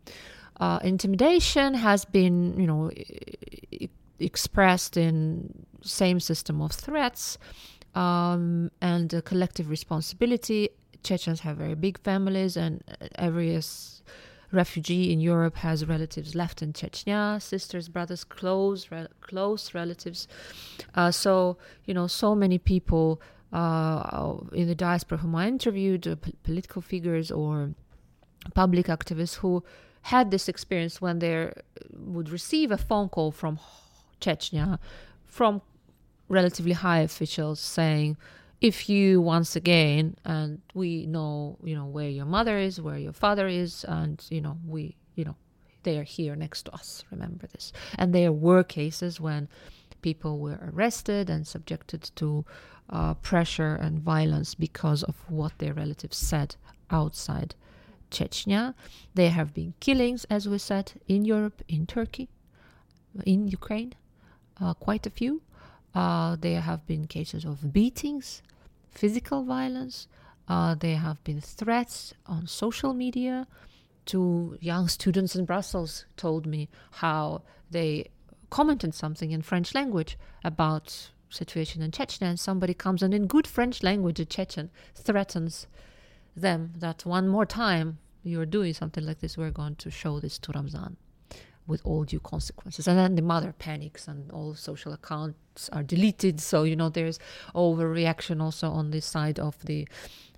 Uh, 0.60 0.78
intimidation 0.82 1.74
has 1.74 2.04
been, 2.04 2.58
you 2.58 2.66
know, 2.66 2.90
expressed 4.18 4.96
in 4.96 5.66
same 5.82 6.20
system 6.20 6.60
of 6.62 6.72
threats 6.72 7.38
um, 7.94 8.70
and 8.80 9.22
collective 9.24 9.68
responsibility. 9.68 10.70
Chechens 11.02 11.40
have 11.40 11.56
very 11.56 11.74
big 11.74 11.98
families, 11.98 12.56
and 12.56 12.82
every 13.16 13.60
refugee 14.52 15.12
in 15.12 15.20
Europe 15.20 15.56
has 15.56 15.84
relatives 15.84 16.34
left 16.34 16.62
in 16.62 16.72
Chechnya, 16.72 17.42
sisters, 17.42 17.88
brothers, 17.88 18.24
close, 18.24 18.90
re- 18.90 19.08
close 19.20 19.74
relatives. 19.74 20.28
Uh, 20.94 21.10
so 21.10 21.58
you 21.84 21.92
know, 21.92 22.06
so 22.06 22.34
many 22.34 22.58
people 22.58 23.20
uh, 23.54 24.36
in 24.52 24.66
the 24.66 24.74
diaspora 24.74 25.18
whom 25.18 25.34
I 25.36 25.46
interviewed, 25.48 26.06
uh, 26.06 26.16
p- 26.16 26.34
political 26.42 26.82
figures 26.82 27.30
or 27.30 27.70
public 28.54 28.86
activists 28.86 29.36
who 29.36 29.62
had 30.02 30.30
this 30.30 30.48
experience 30.48 31.00
when 31.00 31.20
they 31.20 31.52
would 31.92 32.28
receive 32.28 32.70
a 32.70 32.76
phone 32.76 33.08
call 33.08 33.30
from 33.30 33.58
Chechnya 34.20 34.78
from 35.24 35.62
relatively 36.28 36.72
high 36.72 37.00
officials 37.00 37.60
saying, 37.60 38.16
if 38.60 38.88
you 38.88 39.20
once 39.20 39.56
again, 39.56 40.16
and 40.24 40.60
we 40.74 41.06
know, 41.06 41.58
you 41.62 41.74
know, 41.74 41.86
where 41.86 42.08
your 42.08 42.26
mother 42.26 42.58
is, 42.58 42.80
where 42.80 42.98
your 42.98 43.12
father 43.12 43.46
is, 43.46 43.84
and, 43.84 44.24
you 44.30 44.40
know, 44.40 44.56
we, 44.66 44.96
you 45.14 45.24
know, 45.24 45.36
they 45.82 45.98
are 45.98 46.04
here 46.04 46.34
next 46.34 46.62
to 46.64 46.74
us. 46.74 47.04
Remember 47.10 47.46
this. 47.46 47.72
And 47.98 48.14
there 48.14 48.32
were 48.32 48.62
cases 48.64 49.20
when 49.20 49.48
people 50.02 50.38
were 50.38 50.58
arrested 50.72 51.30
and 51.30 51.46
subjected 51.46 52.10
to 52.16 52.44
uh, 52.90 53.14
pressure 53.14 53.74
and 53.74 54.00
violence 54.00 54.54
because 54.54 55.02
of 55.02 55.16
what 55.28 55.58
their 55.58 55.74
relatives 55.74 56.16
said 56.16 56.56
outside 56.90 57.54
Chechnya. 58.10 58.74
There 59.14 59.30
have 59.30 59.54
been 59.54 59.74
killings, 59.80 60.24
as 60.30 60.48
we 60.48 60.58
said, 60.58 60.92
in 61.08 61.24
Europe, 61.24 61.62
in 61.68 61.86
Turkey, 61.86 62.28
in 63.24 63.48
Ukraine, 63.48 63.94
uh, 64.60 64.74
quite 64.74 65.06
a 65.06 65.10
few. 65.10 65.42
Uh, 65.94 66.36
there 66.36 66.60
have 66.60 66.86
been 66.86 67.06
cases 67.06 67.44
of 67.44 67.72
beatings, 67.72 68.42
physical 68.90 69.44
violence. 69.44 70.08
Uh, 70.48 70.74
there 70.74 70.98
have 70.98 71.22
been 71.24 71.40
threats 71.40 72.14
on 72.26 72.46
social 72.46 72.92
media 72.92 73.46
to 74.06 74.58
young 74.60 74.88
students 74.88 75.34
in 75.34 75.44
Brussels 75.44 76.04
told 76.16 76.46
me 76.46 76.68
how 76.92 77.42
they 77.70 78.10
commented 78.50 78.94
something 78.94 79.30
in 79.30 79.42
French 79.42 79.74
language 79.74 80.18
about 80.44 81.10
situation 81.30 81.82
in 81.82 81.90
Chechnya 81.90 82.28
and 82.28 82.40
somebody 82.40 82.74
comes 82.74 83.02
and 83.02 83.12
in 83.12 83.26
good 83.26 83.46
French 83.46 83.82
language 83.82 84.20
a 84.20 84.24
Chechen 84.24 84.70
threatens 84.94 85.66
them 86.36 86.72
that 86.76 87.04
one 87.04 87.28
more 87.28 87.46
time 87.46 87.98
you're 88.22 88.46
doing 88.46 88.72
something 88.72 89.04
like 89.04 89.20
this 89.20 89.36
we're 89.36 89.50
going 89.50 89.76
to 89.76 89.90
show 89.90 90.20
this 90.20 90.38
to 90.38 90.52
Ramzan 90.52 90.96
with 91.66 91.80
all 91.84 92.04
due 92.04 92.20
consequences. 92.20 92.86
And 92.86 92.98
then 92.98 93.14
the 93.14 93.22
mother 93.22 93.54
panics 93.58 94.06
and 94.06 94.30
all 94.30 94.54
social 94.54 94.92
accounts 94.92 95.68
are 95.72 95.82
deleted. 95.82 96.40
So, 96.40 96.64
you 96.64 96.76
know, 96.76 96.88
there's 96.88 97.18
overreaction 97.54 98.40
also 98.42 98.70
on 98.70 98.90
the 98.90 99.00
side 99.00 99.38
of 99.38 99.56
the 99.64 99.88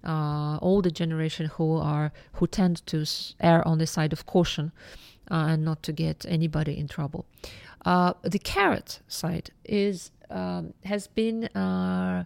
uh, 0.05 0.59
older 0.59 0.91
generation 0.91 1.47
who 1.47 1.77
are 1.79 2.13
who 2.35 2.47
tend 2.47 2.87
to 2.87 3.05
err 3.41 3.67
on 3.67 3.79
the 3.79 3.87
side 3.87 4.13
of 4.13 4.27
caution 4.27 4.73
uh, 5.31 5.47
and 5.49 5.65
not 5.65 5.83
to 5.83 5.93
get 5.93 6.25
anybody 6.29 6.79
in 6.79 6.87
trouble. 6.87 7.27
Uh, 7.85 8.13
the 8.23 8.39
carrot 8.39 9.01
side 9.09 9.51
is 9.65 10.11
um, 10.31 10.75
has 10.85 11.07
been 11.07 11.45
uh, 11.49 12.25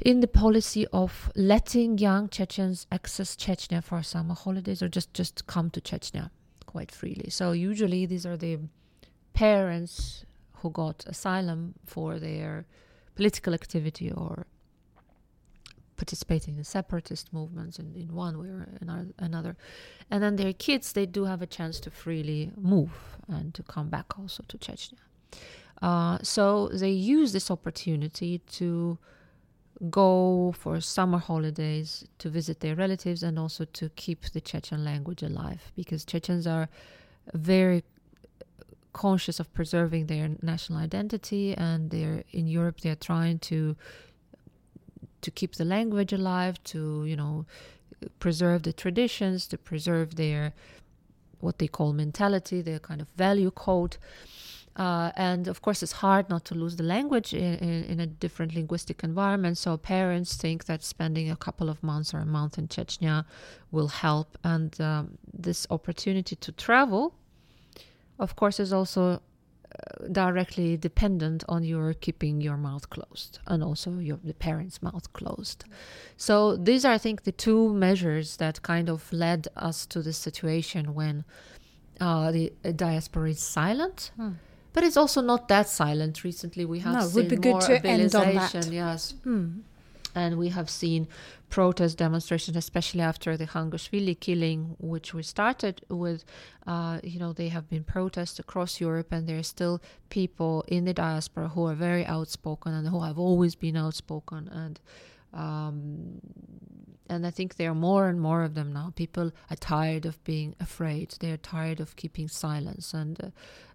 in 0.00 0.20
the 0.20 0.28
policy 0.28 0.86
of 0.92 1.30
letting 1.34 1.98
young 1.98 2.28
Chechens 2.28 2.86
access 2.92 3.36
Chechnya 3.36 3.82
for 3.82 4.02
summer 4.02 4.34
holidays 4.34 4.82
or 4.82 4.88
just 4.88 5.12
just 5.14 5.46
come 5.46 5.70
to 5.70 5.80
Chechnya 5.80 6.30
quite 6.66 6.92
freely. 6.92 7.30
So 7.30 7.52
usually 7.52 8.06
these 8.06 8.26
are 8.26 8.36
the 8.36 8.58
parents 9.32 10.24
who 10.56 10.70
got 10.70 11.04
asylum 11.06 11.74
for 11.84 12.18
their 12.18 12.66
political 13.14 13.54
activity 13.54 14.10
or 14.10 14.46
participating 15.96 16.58
in 16.58 16.64
separatist 16.64 17.32
movements 17.32 17.78
in, 17.78 17.94
in 17.94 18.14
one 18.14 18.38
way 18.38 18.48
or 18.48 18.68
another. 19.18 19.56
And 20.10 20.22
then 20.22 20.36
their 20.36 20.52
kids, 20.52 20.92
they 20.92 21.06
do 21.06 21.24
have 21.24 21.40
a 21.40 21.46
chance 21.46 21.80
to 21.80 21.90
freely 21.90 22.52
move 22.56 23.16
and 23.28 23.54
to 23.54 23.62
come 23.62 23.88
back 23.88 24.18
also 24.18 24.44
to 24.48 24.58
Chechnya. 24.58 24.98
Uh, 25.82 26.18
so 26.22 26.68
they 26.68 26.90
use 26.90 27.32
this 27.32 27.50
opportunity 27.50 28.38
to 28.38 28.98
go 29.90 30.54
for 30.58 30.80
summer 30.80 31.18
holidays 31.18 32.06
to 32.18 32.30
visit 32.30 32.60
their 32.60 32.74
relatives 32.74 33.22
and 33.22 33.38
also 33.38 33.64
to 33.64 33.90
keep 33.90 34.22
the 34.32 34.40
Chechen 34.40 34.84
language 34.84 35.22
alive 35.22 35.70
because 35.76 36.04
Chechens 36.04 36.46
are 36.46 36.68
very 37.34 37.84
conscious 38.94 39.38
of 39.38 39.52
preserving 39.52 40.06
their 40.06 40.30
national 40.40 40.78
identity 40.78 41.54
and 41.54 41.90
they're 41.90 42.24
in 42.32 42.46
Europe 42.46 42.80
they're 42.80 42.96
trying 42.96 43.38
to 43.38 43.76
to 45.20 45.30
keep 45.30 45.56
the 45.56 45.64
language 45.66 46.14
alive 46.14 46.62
to 46.64 47.04
you 47.04 47.16
know 47.16 47.44
preserve 48.18 48.62
the 48.62 48.72
traditions 48.72 49.46
to 49.46 49.58
preserve 49.58 50.16
their 50.16 50.54
what 51.40 51.58
they 51.58 51.68
call 51.68 51.92
mentality 51.92 52.62
their 52.62 52.78
kind 52.78 53.02
of 53.02 53.08
value 53.10 53.50
code 53.50 53.98
uh, 54.76 55.10
and 55.16 55.48
of 55.48 55.62
course, 55.62 55.82
it's 55.82 55.92
hard 55.92 56.28
not 56.28 56.44
to 56.44 56.54
lose 56.54 56.76
the 56.76 56.82
language 56.82 57.32
in, 57.32 57.54
in, 57.54 57.84
in, 57.84 58.00
a 58.00 58.06
different 58.06 58.54
linguistic 58.54 59.02
environment. 59.02 59.56
So 59.56 59.78
parents 59.78 60.36
think 60.36 60.66
that 60.66 60.84
spending 60.84 61.30
a 61.30 61.36
couple 61.36 61.70
of 61.70 61.82
months 61.82 62.12
or 62.12 62.18
a 62.18 62.26
month 62.26 62.58
in 62.58 62.68
Chechnya 62.68 63.24
will 63.70 63.88
help. 63.88 64.36
And 64.44 64.78
um, 64.78 65.16
this 65.32 65.66
opportunity 65.70 66.36
to 66.36 66.52
travel, 66.52 67.14
of 68.18 68.36
course, 68.36 68.60
is 68.60 68.70
also 68.70 69.12
uh, 69.12 69.18
directly 70.12 70.76
dependent 70.76 71.42
on 71.48 71.64
your 71.64 71.94
keeping 71.94 72.42
your 72.42 72.58
mouth 72.58 72.90
closed 72.90 73.38
and 73.46 73.64
also 73.64 73.98
your 73.98 74.18
the 74.22 74.34
parents' 74.34 74.82
mouth 74.82 75.10
closed. 75.14 75.64
So 76.18 76.54
these 76.54 76.84
are, 76.84 76.92
I 76.92 76.98
think, 76.98 77.22
the 77.22 77.32
two 77.32 77.72
measures 77.72 78.36
that 78.36 78.60
kind 78.60 78.90
of 78.90 79.10
led 79.10 79.48
us 79.56 79.86
to 79.86 80.02
this 80.02 80.18
situation 80.18 80.92
when 80.92 81.24
uh, 81.98 82.30
the 82.30 82.52
diaspora 82.74 83.30
is 83.30 83.40
silent. 83.40 84.10
Hmm 84.16 84.32
but 84.76 84.84
it's 84.84 84.98
also 84.98 85.22
not 85.22 85.48
that 85.48 85.70
silent. 85.70 86.22
Recently, 86.22 86.66
we 86.66 86.80
have 86.80 86.92
no, 86.92 87.00
seen 87.00 87.14
would 87.14 87.40
be 87.40 87.48
more 87.48 87.60
good 87.60 87.80
to 87.82 87.88
end 87.88 88.14
on 88.14 88.34
that. 88.34 88.66
Yes. 88.70 89.14
Hmm. 89.24 89.60
And 90.14 90.36
we 90.36 90.50
have 90.50 90.68
seen 90.68 91.08
protest 91.48 91.96
demonstrations, 91.96 92.58
especially 92.58 93.00
after 93.00 93.38
the 93.38 93.46
Khangoshvili 93.46 94.20
killing, 94.20 94.76
which 94.78 95.14
we 95.14 95.22
started 95.22 95.80
with. 95.88 96.26
Uh, 96.66 97.00
you 97.02 97.18
know, 97.18 97.32
they 97.32 97.48
have 97.48 97.70
been 97.70 97.84
protests 97.84 98.38
across 98.38 98.78
Europe, 98.78 99.12
and 99.12 99.26
there 99.26 99.38
are 99.38 99.50
still 99.56 99.80
people 100.10 100.62
in 100.68 100.84
the 100.84 100.92
diaspora 100.92 101.48
who 101.48 101.64
are 101.64 101.74
very 101.74 102.04
outspoken 102.04 102.74
and 102.74 102.88
who 102.88 103.00
have 103.00 103.18
always 103.18 103.54
been 103.54 103.78
outspoken. 103.78 104.46
And 104.46 104.78
um, 105.36 106.20
and 107.08 107.26
I 107.26 107.30
think 107.30 107.56
there 107.56 107.70
are 107.70 107.74
more 107.74 108.08
and 108.08 108.20
more 108.20 108.42
of 108.42 108.54
them 108.54 108.72
now. 108.72 108.92
People 108.96 109.30
are 109.50 109.56
tired 109.56 110.06
of 110.06 110.22
being 110.24 110.56
afraid. 110.58 111.14
They 111.20 111.30
are 111.30 111.36
tired 111.36 111.78
of 111.78 111.94
keeping 111.96 112.28
silence. 112.28 112.92
And 112.94 113.32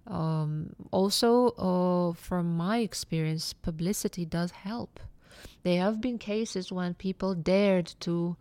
uh, 0.07 0.13
um, 0.13 0.75
also, 0.91 1.49
uh, 1.51 2.13
from 2.13 2.57
my 2.57 2.79
experience, 2.79 3.53
publicity 3.53 4.25
does 4.25 4.51
help. 4.51 4.99
There 5.63 5.81
have 5.81 6.01
been 6.01 6.17
cases 6.17 6.71
when 6.71 6.93
people 6.95 7.35
dared 7.35 7.93
to 8.01 8.35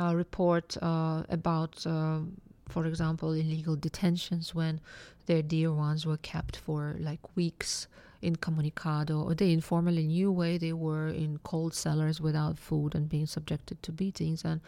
uh, 0.00 0.14
report 0.16 0.76
uh, 0.82 1.22
about, 1.28 1.86
uh, 1.86 2.20
for 2.68 2.86
example, 2.86 3.32
illegal 3.32 3.76
detentions 3.76 4.54
when 4.54 4.80
their 5.26 5.42
dear 5.42 5.72
ones 5.72 6.06
were 6.06 6.16
kept 6.16 6.56
for 6.56 6.96
like 6.98 7.36
weeks 7.36 7.86
incommunicado, 8.22 9.22
or 9.22 9.34
they 9.34 9.52
informally 9.52 10.06
knew 10.06 10.30
where 10.30 10.58
they 10.58 10.72
were 10.72 11.08
in 11.08 11.38
cold 11.42 11.74
cellars 11.74 12.20
without 12.20 12.58
food 12.58 12.94
and 12.94 13.08
being 13.08 13.26
subjected 13.26 13.82
to 13.82 13.92
beatings. 13.92 14.44
And 14.44 14.60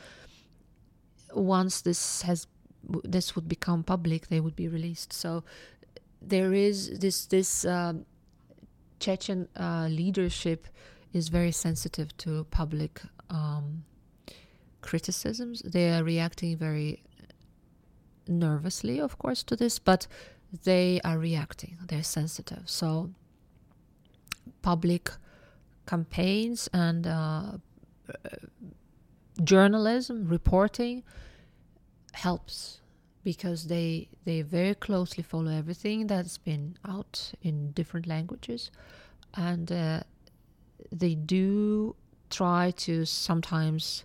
once 1.32 1.80
this 1.82 2.22
has 2.22 2.46
this 3.04 3.34
would 3.34 3.48
become 3.48 3.82
public, 3.82 4.28
they 4.28 4.40
would 4.40 4.56
be 4.56 4.68
released. 4.68 5.12
So 5.12 5.44
there 6.20 6.52
is 6.52 6.98
this 6.98 7.26
this 7.26 7.64
um, 7.64 8.04
Chechen 9.00 9.48
uh, 9.56 9.88
leadership 9.90 10.66
is 11.12 11.28
very 11.28 11.52
sensitive 11.52 12.16
to 12.18 12.44
public 12.50 13.00
um, 13.30 13.84
criticisms. 14.82 15.62
They 15.64 15.90
are 15.90 16.04
reacting 16.04 16.56
very 16.56 17.02
nervously, 18.26 19.00
of 19.00 19.18
course, 19.18 19.42
to 19.44 19.56
this, 19.56 19.78
but 19.78 20.06
they 20.64 21.00
are 21.04 21.18
reacting. 21.18 21.78
They're 21.88 22.02
sensitive. 22.02 22.62
So 22.66 23.10
public 24.62 25.10
campaigns 25.86 26.68
and 26.72 27.06
uh, 27.06 27.52
journalism 29.42 30.28
reporting 30.28 31.02
helps 32.12 32.80
because 33.24 33.66
they 33.66 34.08
they 34.24 34.42
very 34.42 34.74
closely 34.74 35.22
follow 35.22 35.50
everything 35.50 36.06
that's 36.06 36.38
been 36.38 36.76
out 36.86 37.32
in 37.42 37.72
different 37.72 38.06
languages. 38.06 38.70
And 39.34 39.72
uh, 39.72 40.00
they 40.92 41.14
do 41.14 41.96
try 42.30 42.70
to 42.72 43.04
sometimes 43.04 44.04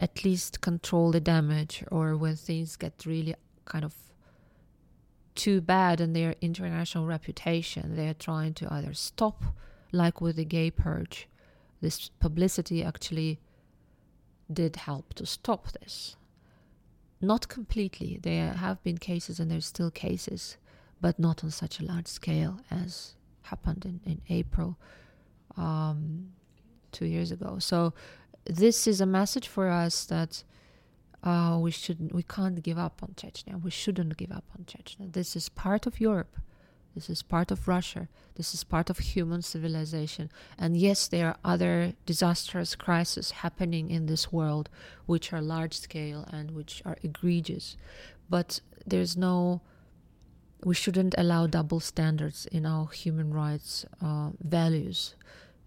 at 0.00 0.24
least 0.24 0.60
control 0.60 1.12
the 1.12 1.20
damage 1.20 1.84
or 1.90 2.16
when 2.16 2.36
things 2.36 2.76
get 2.76 3.04
really 3.06 3.34
kind 3.64 3.84
of 3.84 3.94
too 5.34 5.60
bad 5.60 6.00
in 6.00 6.12
their 6.12 6.34
international 6.40 7.06
reputation. 7.06 7.96
They're 7.96 8.14
trying 8.14 8.54
to 8.54 8.72
either 8.72 8.94
stop, 8.94 9.42
like 9.92 10.20
with 10.20 10.36
the 10.36 10.44
gay 10.44 10.70
purge. 10.70 11.28
This 11.80 12.10
publicity 12.20 12.84
actually 12.84 13.40
did 14.52 14.76
help 14.76 15.14
to 15.14 15.26
stop 15.26 15.72
this. 15.72 16.16
Not 17.20 17.48
completely. 17.48 18.18
There 18.22 18.52
have 18.52 18.82
been 18.82 18.98
cases, 18.98 19.38
and 19.40 19.50
there's 19.50 19.66
still 19.66 19.90
cases, 19.90 20.56
but 21.00 21.18
not 21.18 21.44
on 21.44 21.50
such 21.50 21.80
a 21.80 21.84
large 21.84 22.08
scale 22.08 22.60
as 22.70 23.14
happened 23.42 23.84
in, 23.84 24.00
in 24.04 24.20
April 24.28 24.76
um, 25.56 26.32
two 26.90 27.06
years 27.06 27.30
ago. 27.30 27.58
So, 27.58 27.94
this 28.44 28.88
is 28.88 29.00
a 29.00 29.06
message 29.06 29.46
for 29.46 29.68
us 29.68 30.04
that 30.06 30.42
uh, 31.22 31.58
we 31.60 31.70
shouldn't, 31.70 32.12
we 32.14 32.22
can't 32.22 32.62
give 32.62 32.78
up 32.78 33.02
on 33.02 33.10
Chechnya. 33.16 33.62
We 33.62 33.70
shouldn't 33.70 34.16
give 34.16 34.32
up 34.32 34.44
on 34.58 34.64
Chechnya. 34.64 35.12
This 35.12 35.36
is 35.36 35.48
part 35.48 35.86
of 35.86 36.00
Europe. 36.00 36.36
This 36.94 37.08
is 37.08 37.22
part 37.22 37.50
of 37.50 37.68
Russia. 37.68 38.08
This 38.34 38.52
is 38.54 38.64
part 38.64 38.90
of 38.90 38.98
human 38.98 39.42
civilization. 39.42 40.30
And 40.58 40.76
yes, 40.76 41.08
there 41.08 41.28
are 41.28 41.36
other 41.44 41.94
disastrous 42.04 42.74
crises 42.74 43.30
happening 43.30 43.90
in 43.90 44.06
this 44.06 44.32
world, 44.32 44.68
which 45.06 45.32
are 45.32 45.40
large 45.40 45.74
scale 45.78 46.28
and 46.30 46.50
which 46.50 46.82
are 46.84 46.98
egregious. 47.02 47.76
But 48.28 48.60
there's 48.86 49.16
no, 49.16 49.62
we 50.64 50.74
shouldn't 50.74 51.14
allow 51.16 51.46
double 51.46 51.80
standards 51.80 52.46
in 52.46 52.66
our 52.66 52.88
human 52.88 53.32
rights 53.32 53.86
uh, 54.02 54.30
values. 54.40 55.14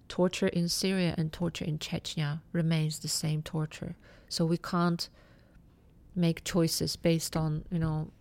Torture 0.08 0.48
in 0.48 0.70
Syria 0.70 1.16
and 1.18 1.34
torture 1.34 1.66
in 1.66 1.80
Chechnya 1.80 2.42
remains 2.52 3.00
the 3.00 3.08
same 3.08 3.42
torture. 3.42 3.96
So 4.30 4.46
we 4.46 4.58
can't 4.58 5.10
make 6.16 6.44
choices 6.44 6.96
based 6.96 7.36
on 7.36 7.66
you 7.72 7.80
know 7.80 8.12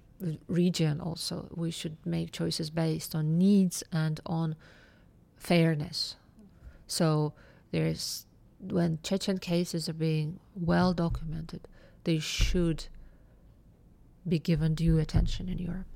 region 0.48 1.00
also. 1.00 1.48
We 1.54 1.70
should 1.70 1.96
make 2.04 2.33
choices 2.33 2.70
based 2.70 3.14
on 3.14 3.38
needs 3.38 3.83
and 3.92 4.20
on 4.26 4.57
fairness. 5.37 6.16
So 6.87 7.33
there's 7.70 8.26
when 8.61 8.98
chechen 9.02 9.38
cases 9.38 9.88
are 9.88 9.94
being 9.94 10.38
well 10.54 10.94
documented 10.94 11.68
they 12.04 12.18
should 12.18 12.87
be 14.26 14.38
given 14.38 14.74
due 14.74 14.98
attention 14.98 15.48
in 15.48 15.59
europe. 15.59 15.87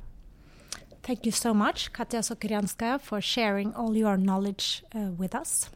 Thank 1.03 1.25
you 1.25 1.33
so 1.33 1.55
much 1.55 1.93
katya 1.93 2.21
sokirianskaia 2.21 3.01
for 3.01 3.21
sharing 3.21 3.75
all 3.75 3.97
your 3.97 4.17
knowledge 4.17 4.83
uh, 4.95 5.13
with 5.17 5.35
us 5.35 5.71